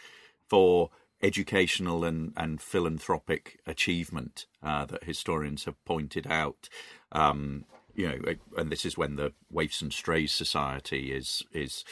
for 0.48 0.90
educational 1.22 2.04
and, 2.04 2.34
and 2.36 2.62
philanthropic 2.62 3.60
achievement 3.66 4.46
uh, 4.62 4.86
that 4.86 5.06
historians 5.06 5.66
have 5.66 5.84
pointed 5.86 6.28
out. 6.28 6.68
Um, 7.12 7.66
you 7.96 8.08
know, 8.08 8.36
and 8.58 8.72
this 8.72 8.86
is 8.86 8.98
when 8.98 9.16
the 9.16 9.34
Waifs 9.54 9.82
and 9.82 9.94
Strays 9.94 10.32
Society 10.32 11.12
is 11.12 11.44
is 11.52 11.84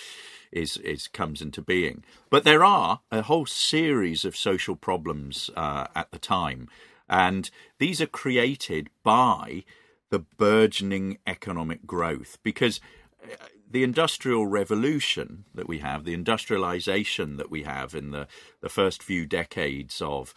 is 0.52 0.78
is 0.78 1.08
comes 1.08 1.42
into 1.42 1.62
being. 1.62 2.04
But 2.30 2.44
there 2.44 2.64
are 2.64 3.02
a 3.12 3.22
whole 3.22 3.46
series 3.46 4.26
of 4.26 4.36
social 4.36 4.76
problems 4.76 5.50
uh, 5.56 5.88
at 5.96 6.12
the 6.12 6.20
time, 6.20 6.68
and 7.10 7.50
these 7.80 8.02
are 8.02 8.08
created 8.08 8.90
by 9.04 9.64
the 10.10 10.20
burgeoning 10.20 11.18
economic 11.26 11.86
growth 11.86 12.38
because 12.44 12.80
uh, 13.24 13.36
the 13.70 13.84
industrial 13.84 14.46
revolution 14.46 15.46
that 15.56 15.68
we 15.68 15.80
have, 15.80 16.04
the 16.04 16.14
industrialization 16.14 17.38
that 17.38 17.50
we 17.50 17.64
have 17.64 17.96
in 17.96 18.12
the, 18.12 18.28
the 18.60 18.70
first 18.70 19.02
few 19.02 19.26
decades 19.26 20.02
of 20.02 20.34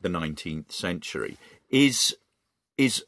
the 0.00 0.08
19th 0.08 0.70
century, 0.70 1.36
is 1.68 2.16
is 2.76 3.04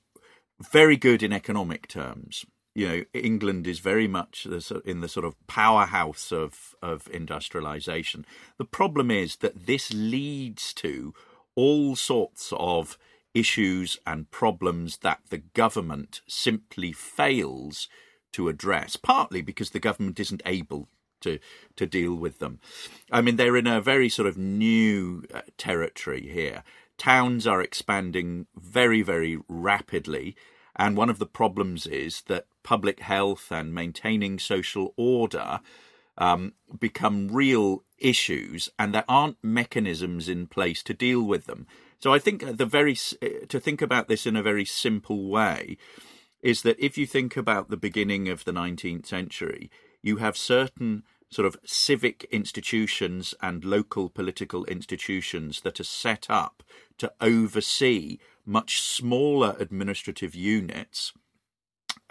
very 0.61 0.96
good 0.96 1.23
in 1.23 1.33
economic 1.33 1.88
terms. 1.88 2.44
You 2.75 2.88
know, 2.88 3.05
England 3.12 3.66
is 3.66 3.81
very 3.81 4.07
much 4.07 4.46
in 4.85 5.01
the 5.01 5.09
sort 5.09 5.27
of 5.27 5.35
powerhouse 5.46 6.31
of 6.31 6.75
of 6.83 7.09
industrialization. 7.12 8.25
The 8.59 8.64
problem 8.64 9.11
is 9.11 9.37
that 9.37 9.66
this 9.66 9.92
leads 9.92 10.73
to 10.75 11.12
all 11.57 11.96
sorts 11.96 12.53
of 12.57 12.96
issues 13.35 13.99
and 14.07 14.31
problems 14.31 14.99
that 14.99 15.20
the 15.31 15.38
government 15.38 16.20
simply 16.27 16.92
fails 16.92 17.88
to 18.33 18.49
address, 18.49 18.96
partly 18.96 19.42
because 19.42 19.70
the 19.70 19.81
government 19.81 20.20
isn't 20.20 20.42
able 20.46 20.88
to 21.20 21.38
to 21.77 21.87
deal 21.87 22.14
with 22.14 22.38
them. 22.38 22.61
I 23.11 23.20
mean, 23.20 23.37
they're 23.37 23.57
in 23.57 23.66
a 23.66 23.81
very 23.81 24.09
sort 24.09 24.29
of 24.29 24.38
new 24.38 25.25
uh, 25.33 25.42
territory 25.59 26.29
here. 26.29 26.62
Towns 27.00 27.46
are 27.46 27.62
expanding 27.62 28.46
very, 28.54 29.00
very 29.00 29.38
rapidly, 29.48 30.36
and 30.76 30.98
one 30.98 31.08
of 31.08 31.18
the 31.18 31.24
problems 31.24 31.86
is 31.86 32.20
that 32.26 32.44
public 32.62 33.00
health 33.00 33.50
and 33.50 33.74
maintaining 33.74 34.38
social 34.38 34.92
order 34.98 35.60
um, 36.18 36.52
become 36.78 37.28
real 37.28 37.84
issues, 37.96 38.68
and 38.78 38.92
there 38.92 39.06
aren't 39.08 39.38
mechanisms 39.42 40.28
in 40.28 40.46
place 40.46 40.82
to 40.82 40.92
deal 40.92 41.22
with 41.22 41.46
them. 41.46 41.66
So 42.00 42.12
I 42.12 42.18
think 42.18 42.44
the 42.58 42.66
very 42.66 42.94
to 43.48 43.58
think 43.58 43.80
about 43.80 44.08
this 44.08 44.26
in 44.26 44.36
a 44.36 44.42
very 44.42 44.66
simple 44.66 45.26
way 45.26 45.78
is 46.42 46.60
that 46.60 46.78
if 46.78 46.98
you 46.98 47.06
think 47.06 47.34
about 47.34 47.70
the 47.70 47.78
beginning 47.78 48.28
of 48.28 48.44
the 48.44 48.52
19th 48.52 49.06
century, 49.06 49.70
you 50.02 50.18
have 50.18 50.36
certain 50.36 51.04
sort 51.31 51.47
of 51.47 51.57
civic 51.64 52.25
institutions 52.31 53.35
and 53.40 53.64
local 53.64 54.09
political 54.09 54.64
institutions 54.64 55.61
that 55.61 55.79
are 55.79 55.85
set 55.85 56.27
up 56.29 56.62
to 56.99 57.12
oversee 57.21 58.19
much 58.45 58.81
smaller 58.81 59.55
administrative 59.59 60.35
units. 60.35 61.12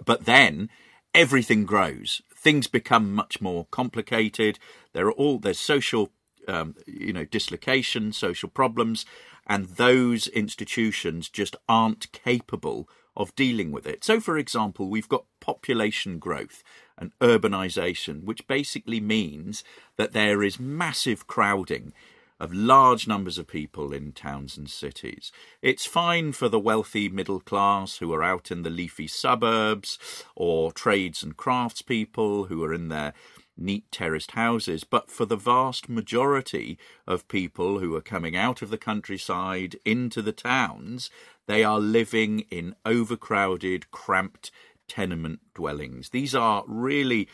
But 0.06 0.26
then 0.26 0.70
everything 1.14 1.66
grows. 1.66 2.22
Things 2.34 2.68
become 2.68 3.14
much 3.14 3.42
more 3.42 3.66
complicated. 3.72 4.58
There 4.94 5.08
are 5.08 5.12
all 5.12 5.40
there's 5.40 5.60
social, 5.60 6.12
um, 6.48 6.76
you 6.88 7.12
know, 7.12 7.26
dislocation, 7.26 8.14
social 8.14 8.48
problems, 8.48 9.06
and 9.46 9.66
those 9.66 10.28
institutions 10.28 11.28
just 11.28 11.56
aren't 11.68 12.12
capable 12.14 12.88
of 13.20 13.36
dealing 13.36 13.72
with 13.72 13.86
it. 13.86 14.04
So, 14.04 14.20
for 14.20 14.38
example, 14.38 14.88
we've 14.88 15.10
got 15.10 15.26
population 15.42 16.18
growth 16.18 16.64
and 16.98 17.12
urbanization, 17.20 18.24
which 18.24 18.48
basically 18.48 19.02
means 19.02 19.64
that 19.98 20.14
there 20.14 20.42
is 20.42 20.60
massive 20.60 21.28
crowding 21.28 21.94
of 22.40 22.54
large 22.54 23.06
numbers 23.06 23.38
of 23.38 23.46
people 23.46 23.92
in 23.92 24.14
towns 24.14 24.58
and 24.58 24.70
cities. 24.70 25.34
It's 25.62 25.86
fine 25.86 26.32
for 26.32 26.48
the 26.48 26.60
wealthy 26.60 27.10
middle 27.10 27.42
class 27.42 27.98
who 27.98 28.14
are 28.14 28.24
out 28.24 28.50
in 28.50 28.62
the 28.62 28.70
leafy 28.70 29.08
suburbs, 29.08 30.00
or 30.36 30.72
trades 30.72 31.22
and 31.22 31.36
crafts 31.36 31.82
people 31.82 32.46
who 32.46 32.64
are 32.64 32.74
in 32.74 32.88
their 32.88 33.14
neat 33.60 33.92
terraced 33.92 34.32
houses, 34.32 34.84
but 34.84 35.12
for 35.12 35.26
the 35.26 35.36
vast 35.36 35.90
majority 35.90 36.78
of 37.06 37.28
people 37.28 37.80
who 37.80 37.96
are 37.96 38.02
coming 38.02 38.36
out 38.36 38.62
of 38.62 38.70
the 38.70 38.78
countryside 38.78 39.76
into 39.86 40.22
the 40.22 40.32
towns, 40.32 41.10
they 41.48 41.64
are 41.64 41.80
living 41.80 42.42
in 42.52 42.76
overcrowded, 42.86 43.92
cramped 43.92 44.52
tenement 44.88 45.40
dwellings. 45.54 46.10
These 46.10 46.36
are 46.36 46.64
really 46.68 47.28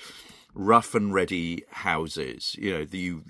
rough 0.53 0.95
and 0.95 1.13
ready 1.13 1.63
houses. 1.69 2.55
You 2.57 2.71
know, 2.71 2.85
the, 2.85 2.97
you 2.97 3.23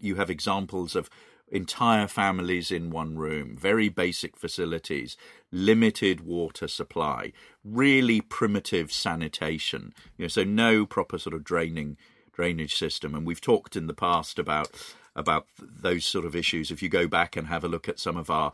you 0.00 0.14
have 0.16 0.30
examples 0.30 0.94
of 0.94 1.10
entire 1.52 2.08
families 2.08 2.70
in 2.70 2.90
one 2.90 3.16
room, 3.18 3.56
very 3.56 3.88
basic 3.90 4.36
facilities, 4.36 5.16
limited 5.50 6.22
water 6.22 6.66
supply, 6.66 7.32
really 7.62 8.20
primitive 8.22 8.90
sanitation. 8.90 9.92
You 10.16 10.24
know, 10.24 10.28
so 10.28 10.44
no 10.44 10.86
proper 10.86 11.18
sort 11.18 11.34
of 11.34 11.44
draining 11.44 11.98
drainage 12.32 12.74
system. 12.74 13.14
And 13.14 13.26
we've 13.26 13.40
talked 13.40 13.76
in 13.76 13.86
the 13.86 13.94
past 13.94 14.38
about 14.38 14.70
about 15.14 15.46
those 15.58 16.04
sort 16.06 16.24
of 16.24 16.34
issues. 16.34 16.70
If 16.70 16.82
you 16.82 16.88
go 16.88 17.06
back 17.06 17.36
and 17.36 17.46
have 17.48 17.64
a 17.64 17.68
look 17.68 17.88
at 17.88 17.98
some 17.98 18.16
of 18.16 18.30
our 18.30 18.52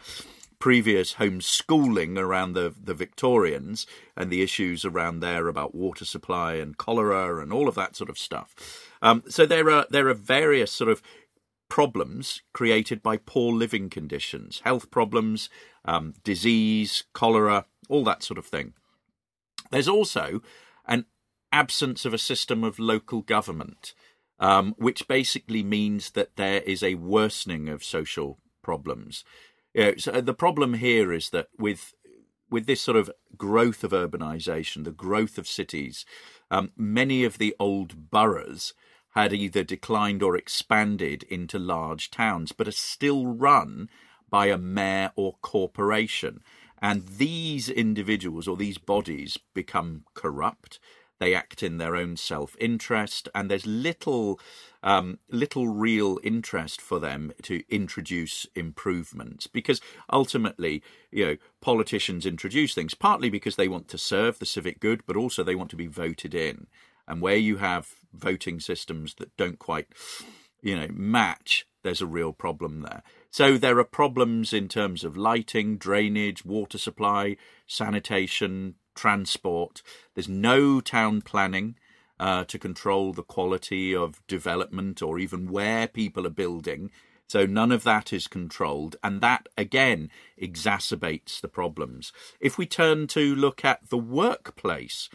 previous 0.59 1.15
homeschooling 1.15 2.19
around 2.19 2.53
the, 2.53 2.75
the 2.83 2.95
Victorians 2.95 3.87
and 4.17 4.31
the 4.31 4.43
issues 4.43 4.85
around 4.85 5.21
there 5.21 5.47
about 5.47 5.75
water 5.75 6.05
supply 6.05 6.55
and 6.55 6.77
cholera 6.77 7.41
and 7.41 7.53
all 7.53 7.69
of 7.69 7.77
that 7.77 7.95
sort 7.95 8.11
of 8.11 8.19
stuff. 8.19 8.57
Um, 9.01 9.23
so 9.29 9.47
there 9.47 9.71
are 9.71 9.87
there 9.91 10.09
are 10.09 10.15
various 10.15 10.73
sort 10.73 10.91
of 10.91 11.03
problems 11.69 12.43
created 12.53 13.03
by 13.03 13.19
poor 13.19 13.53
living 13.53 13.89
conditions, 13.91 14.63
health 14.65 14.91
problems, 14.91 15.49
um, 15.85 16.15
disease, 16.25 17.05
cholera, 17.13 17.67
all 17.89 18.05
that 18.05 18.23
sort 18.23 18.39
of 18.39 18.47
thing. 18.47 18.73
There's 19.71 19.89
also 19.89 20.43
an 20.87 21.05
absence 21.53 22.05
of 22.05 22.15
a 22.15 22.19
system 22.19 22.65
of 22.65 22.79
local 22.79 23.23
government, 23.23 23.95
um, 24.39 24.75
which 24.79 25.09
basically 25.09 25.63
means 25.63 26.11
that 26.11 26.37
there 26.37 26.61
is 26.63 26.83
a 26.83 26.95
worsening 26.95 27.69
of 27.69 27.85
social 27.85 28.39
problems. 28.63 29.25
Yeah, 29.75 29.93
so 29.99 30.21
the 30.21 30.35
problem 30.35 30.75
here 30.75 31.13
is 31.13 31.31
that 31.31 31.49
with 31.59 31.95
with 32.51 32.67
this 32.67 32.81
sort 32.81 32.97
of 32.97 33.11
growth 33.37 33.85
of 33.85 33.91
urbanization, 33.91 34.85
the 34.85 34.91
growth 34.91 35.37
of 35.37 35.47
cities, 35.47 36.07
um, 36.51 36.71
many 36.77 37.23
of 37.25 37.37
the 37.37 37.55
old 37.61 38.11
boroughs 38.11 38.73
had 39.11 39.33
either 39.33 39.63
declined 39.63 40.23
or 40.23 40.37
expanded 40.37 41.25
into 41.25 41.59
large 41.59 42.11
towns, 42.11 42.53
but 42.53 42.69
are 42.69 42.73
still 42.73 43.27
run 43.27 43.89
by 44.31 44.47
a 44.47 44.59
mayor 44.59 45.13
or 45.17 45.37
corporation. 45.43 46.41
And 46.81 47.07
these 47.07 47.69
individuals 47.69 48.47
or 48.47 48.57
these 48.57 48.79
bodies 48.79 49.39
become 49.55 50.05
corrupt. 50.15 50.79
They 51.19 51.35
act 51.35 51.63
in 51.63 51.79
their 51.79 51.97
own 51.97 52.17
self 52.17 52.57
interest, 52.61 53.29
and 53.35 53.51
there's 53.51 53.67
little, 53.67 54.39
um, 54.83 55.19
little 55.29 55.69
real 55.69 56.19
interest 56.23 56.81
for 56.81 57.01
them 57.01 57.33
to 57.43 57.63
introduce 57.69 58.47
improvements 58.55 59.47
because 59.47 59.81
ultimately, 60.13 60.83
you 61.11 61.27
know, 61.27 61.37
politicians 61.61 62.25
introduce 62.25 62.75
things 62.75 62.95
partly 62.95 63.31
because 63.31 63.57
they 63.57 63.69
want 63.69 63.89
to 63.89 63.99
serve 63.99 64.39
the 64.39 64.47
civic 64.47 64.81
good, 64.81 65.03
but 65.07 65.17
also 65.17 65.43
they 65.43 65.57
want 65.57 65.71
to 65.71 65.77
be 65.77 65.87
voted 65.87 66.35
in. 66.35 66.67
And 67.07 67.23
where 67.23 67.37
you 67.37 67.57
have 67.57 67.95
voting 68.13 68.61
systems 68.61 69.15
that 69.15 69.37
don't 69.37 69.59
quite, 69.59 69.89
you 70.63 70.77
know, 70.77 70.89
match, 70.93 71.67
there's 71.83 72.03
a 72.03 72.07
real 72.07 72.33
problem 72.33 72.83
there. 72.83 73.03
So 73.31 73.57
there 73.57 73.79
are 73.79 73.85
problems 73.85 74.53
in 74.53 74.69
terms 74.69 75.05
of 75.05 75.17
lighting, 75.17 75.79
drainage, 75.79 76.45
water 76.45 76.79
supply, 76.79 77.37
sanitation, 77.67 78.75
transport. 78.99 79.83
There's 80.15 80.29
no 80.29 80.81
town 80.81 81.23
planning 81.23 81.77
uh, 82.19 82.45
to 82.45 82.59
control 82.59 83.13
the 83.13 83.23
quality 83.23 83.95
of 83.95 84.27
development 84.27 85.01
or 85.03 85.19
even 85.19 85.51
where 85.51 85.87
people 85.87 86.27
are 86.27 86.31
building. 86.31 86.91
So 87.29 87.47
none 87.47 87.71
of 87.71 87.85
that 87.85 88.13
is 88.13 88.27
controlled, 88.27 88.97
and 89.05 89.21
that 89.21 89.49
again 89.57 90.11
exacerbates 90.41 91.41
the 91.41 91.49
problems. 91.49 92.11
If 92.41 92.57
we 92.57 92.67
turn 92.67 93.07
to 93.09 93.35
look 93.35 93.65
at 93.65 93.91
the 93.91 93.99
workplace, 93.99 95.11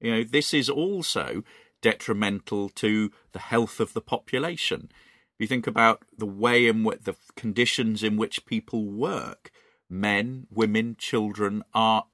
you 0.00 0.10
know, 0.10 0.24
this 0.24 0.54
is 0.54 0.70
also 0.70 1.44
detrimental 1.82 2.70
to 2.70 3.10
the 3.32 3.38
health 3.38 3.80
of 3.80 3.92
the 3.92 4.00
population. 4.00 4.88
If 4.90 5.42
you 5.42 5.46
think 5.46 5.66
about 5.66 6.02
the 6.16 6.26
way 6.26 6.66
in 6.66 6.84
which 6.84 7.02
the 7.02 7.16
conditions 7.36 8.02
in 8.02 8.16
which 8.16 8.46
people 8.46 8.86
work, 8.86 9.50
men, 9.90 10.46
women, 10.50 10.96
children 10.98 11.62
are 11.74 12.06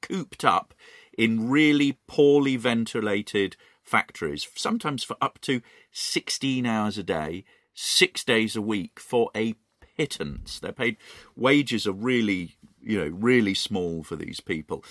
cooped 0.00 0.44
up 0.44 0.74
in 1.16 1.48
really 1.48 1.98
poorly 2.06 2.56
ventilated 2.56 3.56
factories, 3.82 4.48
sometimes 4.54 5.04
for 5.04 5.16
up 5.20 5.40
to 5.42 5.60
16 5.92 6.66
hours 6.66 6.98
a 6.98 7.02
day, 7.02 7.44
six 7.74 8.24
days 8.24 8.56
a 8.56 8.62
week 8.62 8.98
for 8.98 9.30
a 9.36 9.54
pittance. 9.96 10.58
They're 10.58 10.72
paid 10.72 10.96
wages 11.36 11.86
are 11.86 11.92
really, 11.92 12.56
you 12.80 12.98
know, 12.98 13.08
really 13.08 13.54
small 13.54 14.02
for 14.02 14.16
these 14.16 14.40
people. 14.40 14.84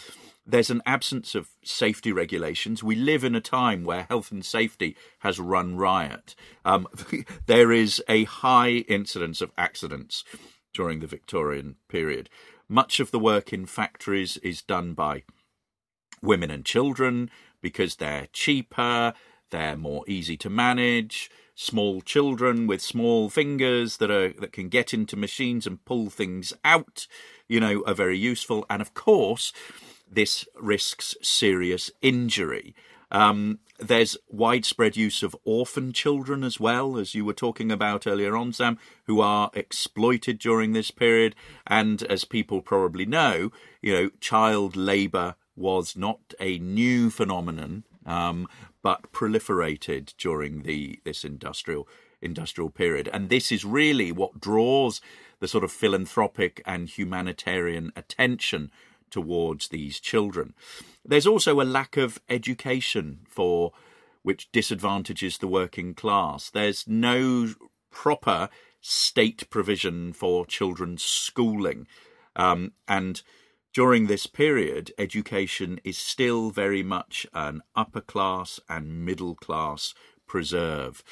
There's 0.46 0.70
an 0.70 0.82
absence 0.86 1.36
of 1.36 1.50
safety 1.64 2.12
regulations. 2.12 2.84
We 2.84 2.96
live 2.96 3.24
in 3.24 3.36
a 3.36 3.42
time 3.42 3.86
where 3.86 4.04
health 4.10 4.32
and 4.32 4.44
safety 4.44 4.98
has 5.20 5.40
run 5.40 5.78
riot. 5.78 6.36
Um, 6.66 6.88
there 7.46 7.72
is 7.72 8.04
a 8.10 8.26
high 8.26 8.84
incidence 8.90 9.42
of 9.42 9.52
accidents 9.58 10.24
during 10.74 11.00
the 11.00 11.08
Victorian 11.08 11.76
period. 11.88 12.30
Much 12.74 13.00
of 13.00 13.12
the 13.12 13.20
work 13.20 13.54
in 13.54 13.68
factories 13.68 14.38
is 14.38 14.64
done 14.64 14.96
by 14.96 15.22
women 16.24 16.50
and 16.50 16.66
children 16.66 17.30
because 17.62 17.98
they're 17.98 18.28
cheaper, 18.34 19.14
they're 19.52 19.78
more 19.78 20.04
easy 20.08 20.36
to 20.36 20.50
manage. 20.50 21.30
Small 21.54 22.02
children 22.02 22.66
with 22.66 22.82
small 22.82 23.30
fingers 23.30 23.98
that 23.98 24.10
are 24.10 24.34
that 24.40 24.52
can 24.52 24.70
get 24.70 24.92
into 24.92 25.16
machines 25.16 25.68
and 25.68 25.86
pull 25.86 26.10
things 26.10 26.52
out, 26.66 27.06
you 27.48 27.60
know, 27.60 27.84
are 27.86 27.94
very 27.94 28.18
useful. 28.18 28.66
And 28.72 28.82
of 28.82 28.96
course, 28.96 29.54
this 30.10 30.48
risks 30.60 31.16
serious 31.22 31.92
injury. 32.02 32.74
Um, 33.12 33.60
there's 33.80 34.18
widespread 34.30 34.96
use 34.96 35.24
of 35.24 35.36
orphan 35.44 35.94
children 35.94 36.44
as 36.44 36.60
well, 36.60 36.98
as 36.98 37.16
you 37.16 37.26
were 37.26 37.34
talking 37.34 37.72
about 37.72 38.08
earlier 38.08 38.36
on, 38.38 38.54
Sam, 38.54 38.78
who 39.06 39.20
are 39.20 39.50
exploited 39.54 40.40
during 40.40 40.74
this 40.74 40.92
period. 40.92 41.36
And 41.68 42.04
as 42.04 42.26
people 42.26 42.62
probably 42.62 43.06
know, 43.06 43.52
you 43.82 43.94
know, 43.94 44.10
child 44.20 44.76
labour 44.76 45.36
was 45.56 45.96
not 45.96 46.34
a 46.40 46.60
new 46.60 47.10
phenomenon, 47.10 47.84
um, 48.06 48.48
but 48.82 49.12
proliferated 49.12 50.14
during 50.18 50.64
the 50.64 51.00
this 51.04 51.24
industrial 51.24 51.88
industrial 52.22 52.70
period. 52.70 53.10
And 53.12 53.30
this 53.30 53.52
is 53.52 53.66
really 53.66 54.12
what 54.12 54.40
draws 54.40 55.02
the 55.40 55.48
sort 55.48 55.64
of 55.64 55.72
philanthropic 55.72 56.62
and 56.66 56.88
humanitarian 56.88 57.92
attention 57.96 58.72
towards 59.14 59.70
these 59.70 60.00
children. 60.00 60.54
There's 61.06 61.28
also 61.28 61.62
a 61.62 61.72
lack 61.78 61.96
of 61.96 62.20
education 62.28 63.20
for 63.30 63.72
which 64.24 64.52
disadvantages 64.52 65.38
the 65.38 65.48
working 65.48 65.94
class. 65.94 66.50
There's 66.50 66.88
no 66.88 67.54
proper 67.92 68.50
state 68.82 69.50
provision 69.50 70.14
for 70.14 70.46
children's 70.46 71.04
schooling. 71.04 71.88
Um, 72.36 72.74
and 72.88 73.22
during 73.74 74.08
this 74.08 74.26
period, 74.26 74.92
education 74.98 75.80
is 75.84 75.98
still 75.98 76.50
very 76.50 76.84
much 76.84 77.28
an 77.34 77.62
upper 77.76 78.02
class 78.02 78.60
and 78.68 79.06
middle 79.06 79.36
class 79.36 79.94
preserve. 80.28 81.04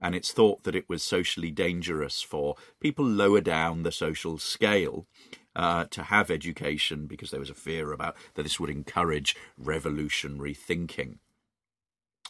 And 0.00 0.14
it's 0.14 0.32
thought 0.32 0.64
that 0.64 0.74
it 0.74 0.88
was 0.88 1.02
socially 1.02 1.50
dangerous 1.50 2.22
for 2.22 2.56
people 2.80 3.04
lower 3.04 3.42
down 3.42 3.82
the 3.82 3.92
social 3.92 4.38
scale 4.38 5.06
uh, 5.56 5.84
to 5.90 6.04
have 6.04 6.30
education 6.30 7.06
because 7.06 7.30
there 7.30 7.40
was 7.40 7.50
a 7.50 7.54
fear 7.54 7.92
about 7.92 8.16
that 8.34 8.42
this 8.42 8.60
would 8.60 8.70
encourage 8.70 9.36
revolutionary 9.58 10.54
thinking. 10.54 11.18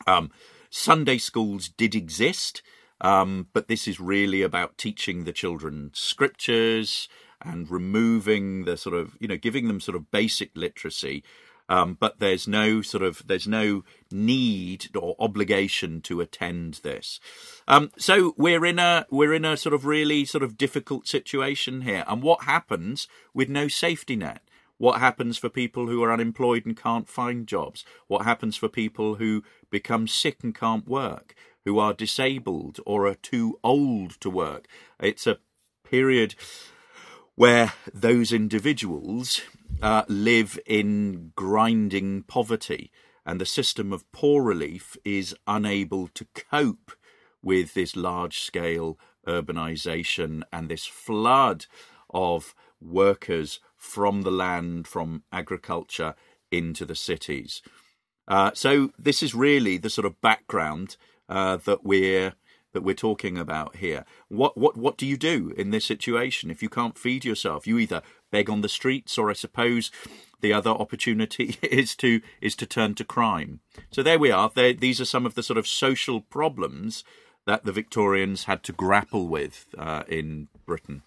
Um, 0.06 0.30
Sunday 0.70 1.18
schools 1.18 1.68
did 1.68 1.94
exist, 1.94 2.62
um, 3.00 3.48
but 3.52 3.68
this 3.68 3.86
is 3.88 4.00
really 4.00 4.42
about 4.42 4.78
teaching 4.78 5.24
the 5.24 5.32
children 5.32 5.90
scriptures 5.94 7.08
and 7.42 7.70
removing 7.70 8.64
the 8.64 8.76
sort 8.76 8.94
of, 8.94 9.16
you 9.20 9.28
know, 9.28 9.36
giving 9.36 9.66
them 9.66 9.80
sort 9.80 9.96
of 9.96 10.10
basic 10.10 10.50
literacy 10.54 11.22
um, 11.70 11.96
but 11.98 12.18
there's 12.18 12.48
no 12.48 12.82
sort 12.82 13.04
of 13.04 13.22
there's 13.26 13.46
no 13.46 13.84
need 14.10 14.88
or 14.94 15.14
obligation 15.20 16.00
to 16.02 16.20
attend 16.20 16.80
this. 16.82 17.20
Um, 17.68 17.92
so 17.96 18.34
we're 18.36 18.66
in 18.66 18.80
a 18.80 19.06
we're 19.08 19.32
in 19.32 19.44
a 19.44 19.56
sort 19.56 19.72
of 19.72 19.86
really 19.86 20.24
sort 20.24 20.42
of 20.42 20.58
difficult 20.58 21.06
situation 21.06 21.82
here. 21.82 22.04
And 22.08 22.22
what 22.22 22.42
happens 22.42 23.06
with 23.32 23.48
no 23.48 23.68
safety 23.68 24.16
net? 24.16 24.42
What 24.78 24.98
happens 24.98 25.38
for 25.38 25.48
people 25.48 25.86
who 25.86 26.02
are 26.02 26.12
unemployed 26.12 26.66
and 26.66 26.76
can't 26.76 27.08
find 27.08 27.46
jobs? 27.46 27.84
What 28.08 28.24
happens 28.24 28.56
for 28.56 28.68
people 28.68 29.16
who 29.16 29.44
become 29.70 30.08
sick 30.08 30.38
and 30.42 30.54
can't 30.54 30.88
work? 30.88 31.34
Who 31.64 31.78
are 31.78 31.94
disabled 31.94 32.80
or 32.84 33.06
are 33.06 33.14
too 33.14 33.60
old 33.62 34.20
to 34.22 34.30
work? 34.30 34.66
It's 34.98 35.26
a 35.26 35.38
period 35.88 36.34
where 37.40 37.72
those 37.94 38.34
individuals 38.34 39.40
uh, 39.80 40.02
live 40.08 40.60
in 40.66 41.32
grinding 41.36 42.22
poverty, 42.24 42.92
and 43.24 43.40
the 43.40 43.46
system 43.46 43.94
of 43.94 44.12
poor 44.12 44.42
relief 44.42 44.94
is 45.06 45.34
unable 45.46 46.06
to 46.08 46.26
cope 46.34 46.92
with 47.42 47.72
this 47.72 47.96
large 47.96 48.40
scale 48.40 48.98
urbanization 49.26 50.42
and 50.52 50.68
this 50.68 50.84
flood 50.84 51.64
of 52.10 52.54
workers 52.78 53.58
from 53.74 54.20
the 54.20 54.30
land, 54.30 54.86
from 54.86 55.22
agriculture 55.32 56.14
into 56.50 56.84
the 56.84 56.94
cities. 56.94 57.62
Uh, 58.28 58.50
so 58.52 58.90
this 58.98 59.22
is 59.22 59.34
really 59.34 59.78
the 59.78 59.88
sort 59.88 60.04
of 60.04 60.20
background 60.20 60.98
uh, 61.30 61.56
that 61.56 61.84
we're 61.84 62.34
that 62.72 62.82
we're 62.82 62.94
talking 62.94 63.36
about 63.36 63.76
here. 63.76 64.04
What 64.28 64.56
what 64.56 64.76
what 64.76 64.96
do 64.96 65.06
you 65.06 65.16
do 65.16 65.52
in 65.56 65.70
this 65.70 65.84
situation 65.84 66.50
if 66.50 66.62
you 66.62 66.68
can't 66.68 66.98
feed 66.98 67.24
yourself? 67.24 67.66
You 67.66 67.78
either 67.78 68.02
beg 68.30 68.48
on 68.48 68.60
the 68.60 68.68
streets, 68.68 69.18
or 69.18 69.30
I 69.30 69.34
suppose 69.34 69.90
the 70.40 70.52
other 70.52 70.70
opportunity 70.70 71.56
is 71.62 71.94
to 71.96 72.20
is 72.40 72.54
to 72.56 72.66
turn 72.66 72.94
to 72.96 73.04
crime. 73.04 73.60
So 73.90 74.02
there 74.02 74.18
we 74.18 74.30
are. 74.30 74.50
There, 74.54 74.72
these 74.72 75.00
are 75.00 75.06
some 75.06 75.26
of 75.26 75.34
the 75.34 75.42
sort 75.42 75.58
of 75.58 75.66
social 75.66 76.20
problems 76.20 77.04
that 77.46 77.64
the 77.64 77.72
Victorians 77.72 78.44
had 78.44 78.62
to 78.64 78.72
grapple 78.72 79.28
with 79.28 79.66
uh, 79.76 80.04
in 80.08 80.48
Britain. 80.66 81.02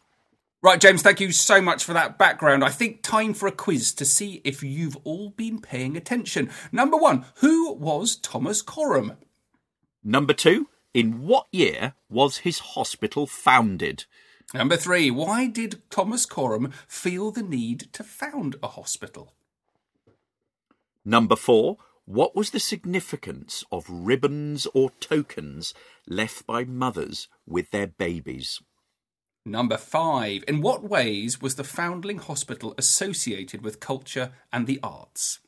Right, 0.62 0.80
James, 0.80 1.02
thank 1.02 1.20
you 1.20 1.34
so 1.34 1.62
much 1.62 1.84
for 1.84 1.92
that 1.92 2.18
background. 2.18 2.64
I 2.64 2.70
think 2.70 3.02
time 3.02 3.34
for 3.34 3.48
a 3.48 3.52
quiz 3.52 3.94
to 3.96 4.06
see 4.06 4.42
if 4.46 4.64
you've 4.64 4.96
all 5.04 5.30
been 5.32 5.60
paying 5.60 5.98
attention. 5.98 6.50
Number 6.72 6.96
one, 6.96 7.26
who 7.40 7.74
was 7.74 8.16
Thomas 8.16 8.62
Coram? 8.62 9.18
Number 10.06 10.32
two, 10.32 10.70
in 10.94 11.26
what 11.26 11.48
year 11.52 11.94
was 12.10 12.40
his 12.40 12.60
hospital 12.60 13.28
founded? 13.28 14.06
Number 14.54 14.78
three, 14.78 15.10
why 15.10 15.48
did 15.48 15.82
Thomas 15.90 16.26
Coram 16.26 16.72
feel 16.88 17.32
the 17.32 17.42
need 17.42 17.92
to 17.94 18.04
found 18.04 18.56
a 18.62 18.68
hospital? 18.68 19.34
Number 21.04 21.36
four, 21.36 21.78
what 22.06 22.36
was 22.36 22.52
the 22.52 22.60
significance 22.60 23.64
of 23.72 23.86
ribbons 23.90 24.68
or 24.74 24.92
tokens 25.00 25.74
left 26.08 26.46
by 26.46 26.66
mothers 26.66 27.28
with 27.48 27.72
their 27.72 27.88
babies? 27.88 28.62
Number 29.46 29.78
five, 29.78 30.44
in 30.48 30.62
what 30.62 30.84
ways 30.84 31.42
was 31.42 31.56
the 31.56 31.64
Foundling 31.64 32.20
Hospital 32.20 32.74
associated 32.78 33.62
with 33.62 33.80
culture 33.80 34.32
and 34.54 34.68
the 34.68 34.80
arts? 34.82 35.40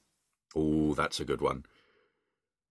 Oh, 0.55 0.93
that's 0.93 1.19
a 1.19 1.25
good 1.25 1.41
one. 1.41 1.65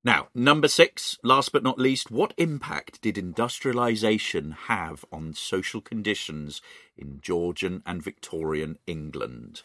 Now, 0.05 0.29
number 0.35 0.69
six, 0.69 1.19
last 1.23 1.51
but 1.51 1.63
not 1.63 1.79
least, 1.79 2.11
what 2.11 2.35
impact 2.37 3.01
did 3.01 3.17
industrialisation 3.17 4.55
have 4.67 5.07
on 5.11 5.33
social 5.33 5.81
conditions 5.81 6.61
in 6.95 7.21
Georgian 7.23 7.83
and 7.87 8.03
Victorian 8.03 8.79
England? 8.87 9.63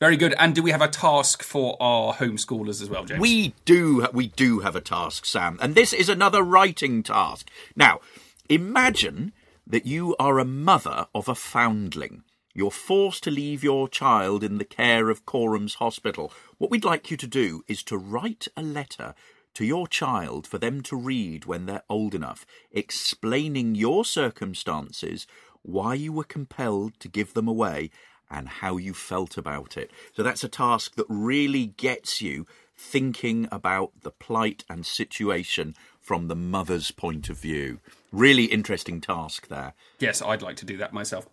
Very 0.00 0.16
good. 0.16 0.34
And 0.38 0.54
do 0.54 0.62
we 0.62 0.70
have 0.70 0.80
a 0.80 0.88
task 0.88 1.42
for 1.42 1.76
our 1.78 2.14
homeschoolers 2.14 2.80
as 2.80 2.88
well, 2.88 3.04
James? 3.04 3.20
We 3.20 3.54
do, 3.66 4.06
we 4.14 4.28
do 4.28 4.60
have 4.60 4.76
a 4.76 4.80
task, 4.80 5.26
Sam, 5.26 5.58
and 5.60 5.74
this 5.74 5.92
is 5.92 6.08
another 6.08 6.42
writing 6.42 7.02
task. 7.02 7.50
Now, 7.74 8.00
imagine 8.48 9.34
that 9.66 9.84
you 9.84 10.16
are 10.18 10.38
a 10.38 10.44
mother 10.44 11.06
of 11.14 11.28
a 11.28 11.34
foundling. 11.34 12.22
You're 12.54 12.70
forced 12.70 13.24
to 13.24 13.30
leave 13.30 13.62
your 13.62 13.88
child 13.88 14.42
in 14.42 14.56
the 14.56 14.64
care 14.64 15.10
of 15.10 15.26
Coram's 15.26 15.74
Hospital. 15.74 16.32
What 16.56 16.70
we'd 16.70 16.84
like 16.84 17.10
you 17.10 17.18
to 17.18 17.26
do 17.26 17.62
is 17.68 17.82
to 17.82 17.98
write 17.98 18.48
a 18.56 18.62
letter 18.62 19.14
to 19.56 19.64
your 19.64 19.88
child 19.88 20.46
for 20.46 20.58
them 20.58 20.82
to 20.82 20.94
read 20.94 21.46
when 21.46 21.64
they're 21.64 21.82
old 21.88 22.14
enough, 22.14 22.44
explaining 22.70 23.74
your 23.74 24.04
circumstances, 24.04 25.26
why 25.62 25.94
you 25.94 26.12
were 26.12 26.24
compelled 26.24 27.00
to 27.00 27.08
give 27.08 27.32
them 27.32 27.48
away, 27.48 27.90
and 28.30 28.48
how 28.48 28.76
you 28.76 28.92
felt 28.92 29.38
about 29.38 29.78
it. 29.78 29.90
So 30.14 30.22
that's 30.22 30.44
a 30.44 30.48
task 30.48 30.96
that 30.96 31.06
really 31.08 31.68
gets 31.68 32.20
you 32.20 32.46
thinking 32.76 33.48
about 33.50 33.92
the 34.02 34.10
plight 34.10 34.62
and 34.68 34.84
situation 34.84 35.74
from 35.98 36.28
the 36.28 36.36
mother's 36.36 36.90
point 36.90 37.30
of 37.30 37.38
view. 37.38 37.80
Really 38.12 38.44
interesting 38.44 39.00
task 39.00 39.48
there. 39.48 39.72
Yes, 39.98 40.20
I'd 40.20 40.42
like 40.42 40.56
to 40.56 40.66
do 40.66 40.76
that 40.76 40.92
myself. 40.92 41.26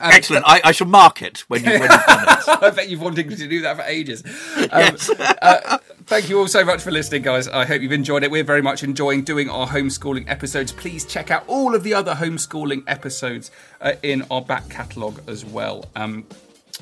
Um, 0.00 0.12
Excellent. 0.12 0.46
I, 0.48 0.62
I, 0.64 0.72
shall 0.72 0.86
mark 0.86 1.20
it 1.20 1.40
when, 1.48 1.62
you, 1.62 1.72
when 1.72 1.82
you've 1.82 1.90
done 1.90 2.24
it. 2.26 2.48
I 2.48 2.70
bet 2.70 2.88
you've 2.88 3.02
wanted 3.02 3.28
to 3.28 3.48
do 3.48 3.60
that 3.60 3.76
for 3.76 3.82
ages. 3.82 4.24
Um, 4.56 4.68
yes. 4.72 5.10
uh, 5.10 5.78
thank 6.10 6.28
you 6.28 6.38
all 6.40 6.48
so 6.48 6.64
much 6.64 6.82
for 6.82 6.90
listening, 6.90 7.22
guys. 7.22 7.46
I 7.46 7.64
hope 7.64 7.82
you've 7.82 7.92
enjoyed 7.92 8.24
it. 8.24 8.32
We're 8.32 8.42
very 8.42 8.62
much 8.62 8.82
enjoying 8.82 9.22
doing 9.22 9.48
our 9.48 9.68
homeschooling 9.68 10.28
episodes. 10.28 10.72
Please 10.72 11.04
check 11.04 11.30
out 11.30 11.44
all 11.46 11.72
of 11.72 11.84
the 11.84 11.94
other 11.94 12.14
homeschooling 12.14 12.82
episodes 12.88 13.52
uh, 13.80 13.92
in 14.02 14.24
our 14.28 14.42
back 14.42 14.68
catalogue 14.68 15.22
as 15.28 15.44
well. 15.44 15.84
Um, 15.94 16.26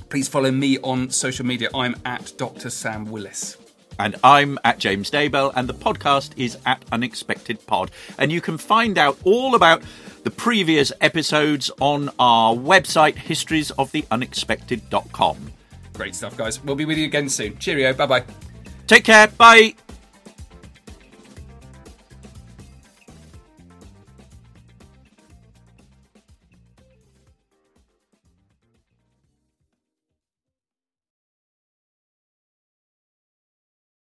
please 0.09 0.29
follow 0.29 0.51
me 0.51 0.79
on 0.79 1.11
social 1.11 1.45
media. 1.45 1.68
I'm 1.74 1.95
at 2.07 2.33
Dr. 2.39 2.70
Sam 2.70 3.11
Willis. 3.11 3.59
And 3.99 4.16
I'm 4.24 4.59
at 4.64 4.79
James 4.79 5.11
Daybell, 5.11 5.53
and 5.55 5.68
the 5.68 5.74
podcast 5.74 6.31
is 6.39 6.57
at 6.64 6.83
Unexpected 6.91 7.66
Pod. 7.66 7.91
And 8.16 8.33
you 8.33 8.41
can 8.41 8.57
find 8.57 8.97
out 8.97 9.18
all 9.24 9.55
about 9.55 9.83
the 10.24 10.31
previous 10.31 10.91
episodes 11.03 11.70
on 11.81 12.09
our 12.18 12.55
website, 12.55 13.16
historiesoftheunexpected.com. 13.16 15.53
Great 15.93 16.14
stuff, 16.14 16.35
guys. 16.37 16.64
We'll 16.64 16.76
be 16.76 16.87
with 16.87 16.97
you 16.97 17.05
again 17.05 17.29
soon. 17.29 17.59
Cheerio. 17.59 17.93
Bye 17.93 18.07
bye. 18.07 18.24
Take 18.89 19.05
care. 19.05 19.28
Bye. 19.28 19.74